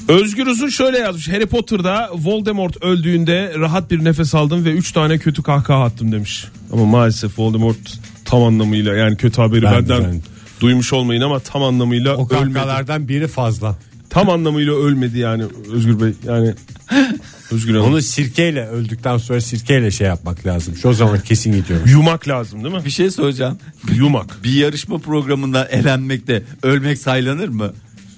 [0.10, 1.28] Özgür Uzun şöyle yazmış.
[1.30, 6.46] Harry Potter'da Voldemort öldüğünde rahat bir nefes aldım ve 3 tane kötü kahkaha attım demiş.
[6.74, 7.78] Ama maalesef Voldemort
[8.26, 10.22] Tam anlamıyla yani kötü haberi Ben de, benden ben de.
[10.62, 12.54] duymuş olmayın ama tam anlamıyla O ölmedi.
[12.54, 13.78] kankalardan biri fazla.
[14.10, 15.44] Tam anlamıyla ölmedi yani
[15.74, 16.14] Özgür Bey.
[16.28, 16.54] Yani
[17.52, 17.86] Özgür Hanım.
[17.88, 20.76] Onu sirkeyle öldükten sonra sirkeyle şey yapmak lazım.
[20.76, 21.88] Şu zaman kesin gidiyorum.
[21.90, 22.86] Yumak lazım değil mi?
[22.86, 23.58] Bir şey soracağım.
[23.94, 24.44] Yumak.
[24.44, 27.74] Bir yarışma programından elenmekte ölmek saylanır mı?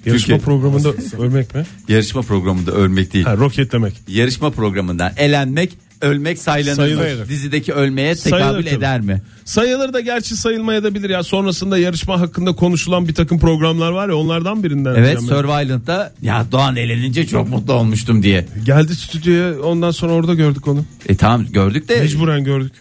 [0.06, 1.64] Yarışma Çünkü programında ölmek mi?
[1.88, 3.24] yarışma programında ölmek değil.
[3.24, 3.94] Ha, roket demek.
[4.08, 6.96] Yarışma programından elenmek ölmek saylanır mı?
[7.02, 7.28] Sayılır.
[7.28, 8.74] Dizideki ölmeye Sayılır tekabül tabii.
[8.74, 9.22] eder mi?
[9.44, 11.22] Sayılır da gerçi sayılmaya da bilir ya.
[11.22, 14.94] Sonrasında yarışma hakkında konuşulan bir takım programlar var ya onlardan birinden.
[14.94, 18.46] Evet Survivalent'ta ya Doğan elenince çok mutlu olmuştum diye.
[18.66, 20.84] Geldi stüdyoya ondan sonra orada gördük onu.
[21.08, 22.72] E tamam gördük de Mecburen gördük.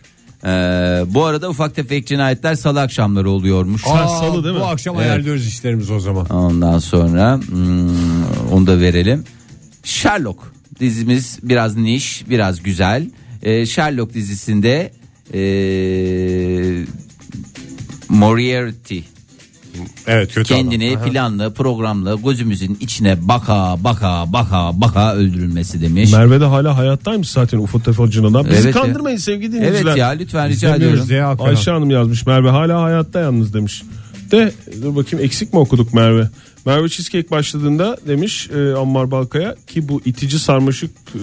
[0.43, 0.47] E,
[1.07, 3.83] bu arada ufak tefek cinayetler salı akşamları oluyormuş.
[3.83, 4.61] Ha, salı değil mi?
[4.61, 5.05] Bu akşam Evet.
[5.05, 6.29] ayarlıyoruz işlerimizi o zaman.
[6.29, 9.23] Ondan sonra hmm, onu da verelim.
[9.83, 10.39] Sherlock
[10.79, 13.09] dizimiz biraz niş, biraz güzel.
[13.43, 14.91] Ee, Sherlock dizisinde
[15.33, 16.85] ee,
[18.09, 18.99] Moriarty
[20.07, 21.09] Evet kötü kendini adam.
[21.09, 26.11] Planlı, programlı gözümüzün içine baka baka baka baka öldürülmesi demiş.
[26.11, 28.45] Merve de hala hayattaymış zaten Ufuk Tefalcı'ndan.
[28.45, 28.81] Bizi Evet ya.
[28.81, 29.85] kandırmayın sevgili dinleyiciler.
[29.91, 31.09] Evet ya lütfen rica İzlemiyoruz ediyorum.
[31.09, 33.83] diye Hakan Ayşe Hanım yazmış Merve hala hayatta yalnız demiş.
[34.31, 34.51] De
[34.81, 36.29] dur bakayım eksik mi okuduk Merve?
[36.65, 41.19] Merve Cheesecake başladığında demiş e, Ammar Balkaya ki bu itici sarmaşık e,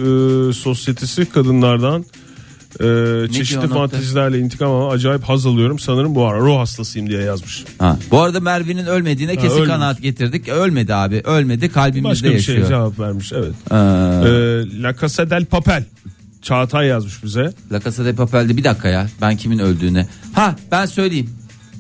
[0.53, 2.05] sosyetesi kadınlardan
[2.81, 7.65] e, çeşitli fantezilerle intikam ama acayip haz alıyorum sanırım bu ara ruh hastasıyım diye yazmış.
[7.79, 9.69] Ha, bu arada Merve'nin ölmediğine kesin ölmemiş.
[9.69, 10.49] kanaat getirdik.
[10.49, 11.23] Ölmedi abi.
[11.25, 11.69] Ölmedi.
[11.73, 12.59] Kalbimizde Başka bir yaşıyor.
[12.59, 13.53] şey cevap vermiş evet.
[13.71, 15.85] Ee, E, La Casa del Papel
[16.43, 17.53] Çağatay yazmış bize.
[17.73, 20.07] La Casa de Papel'de bir dakika ya ben kimin öldüğünü.
[20.35, 21.31] Ha ben söyleyeyim.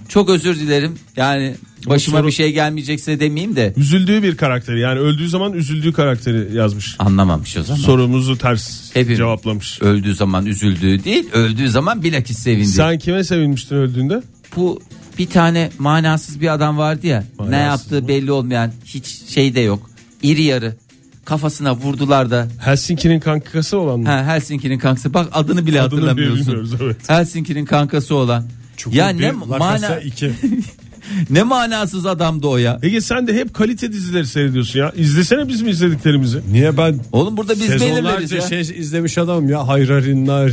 [0.08, 0.94] Çok özür dilerim.
[1.16, 1.54] Yani
[1.86, 6.56] başıma soru- bir şey gelmeyecekse demeyeyim de Üzüldüğü bir karakteri yani öldüğü zaman üzüldüğü karakteri
[6.56, 6.96] yazmış.
[6.98, 7.80] anlamamış o zaman.
[7.80, 9.82] Sorumuzu ters Hepimiz- cevaplamış.
[9.82, 12.66] Öldüğü zaman üzüldüğü değil, öldüğü zaman bilakis sevindi.
[12.68, 14.22] Sen kime sevinmiştin öldüğünde?
[14.56, 14.80] Bu
[15.18, 17.24] bir tane manasız bir adam vardı ya.
[17.40, 19.90] ne Manasız yaptığı belli olmayan hiç şey de yok.
[20.22, 20.76] İri yarı.
[21.24, 22.48] Kafasına vurdular da.
[22.60, 24.08] Helsinki'nin kankası olan mı?
[24.08, 25.14] Ha, Helsinki'nin kankası.
[25.14, 26.46] Bak adını bile Adını hatırlamıyorsun.
[26.46, 26.96] bilmiyoruz, evet.
[27.08, 28.44] Helsinki'nin kankası olan.
[28.92, 30.32] Ya ne mana 2.
[31.30, 32.78] ne manasız adamdı o ya.
[32.82, 34.92] Ege sen de hep kalite dizileri seyrediyorsun ya.
[34.96, 36.40] İzlesene bizim izlediklerimizi.
[36.52, 38.40] Niye ben Oğlum burada biz belirleriz ya.
[38.40, 39.68] şey izlemiş adamım ya.
[39.68, 40.52] Hayrarinler.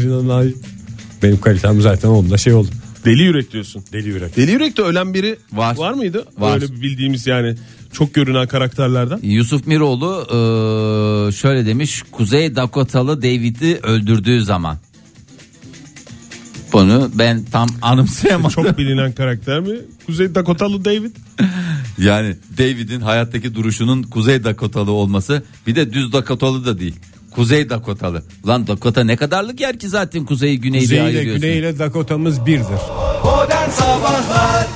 [1.24, 2.70] Benim kalitem zaten onda şey oldu.
[3.06, 3.84] Deli yürek diyorsun.
[3.94, 4.38] Deli yürek.
[4.38, 5.78] Deli yürekte ölen biri Var.
[5.78, 6.26] var, mıydı?
[6.38, 6.56] Var.
[6.56, 7.56] Öyle bildiğimiz yani
[7.94, 9.20] çok görünen karakterlerden.
[9.24, 10.26] Yusuf Miroğlu
[11.32, 12.04] şöyle demiş.
[12.12, 14.78] Kuzey Dakotalı David'i öldürdüğü zaman.
[16.74, 18.49] Bunu ben tam anımsayamadım.
[18.49, 19.76] Çok bilinen karakter mi?
[20.05, 21.11] Kuzey Dakotalı David.
[21.97, 26.95] Yani David'in hayattaki duruşunun Kuzey Dakotalı olması bir de düz Dakotalı da değil.
[27.32, 28.24] Kuzey Dakotalı.
[28.47, 31.41] Lan Dakota ne kadarlık yer ki zaten kuzeyi güneyi diye Kuzey ile ayırıyorsun.
[31.41, 32.80] güney ile Dakota'mız birdir.
[33.24, 34.68] Modern Sabahlar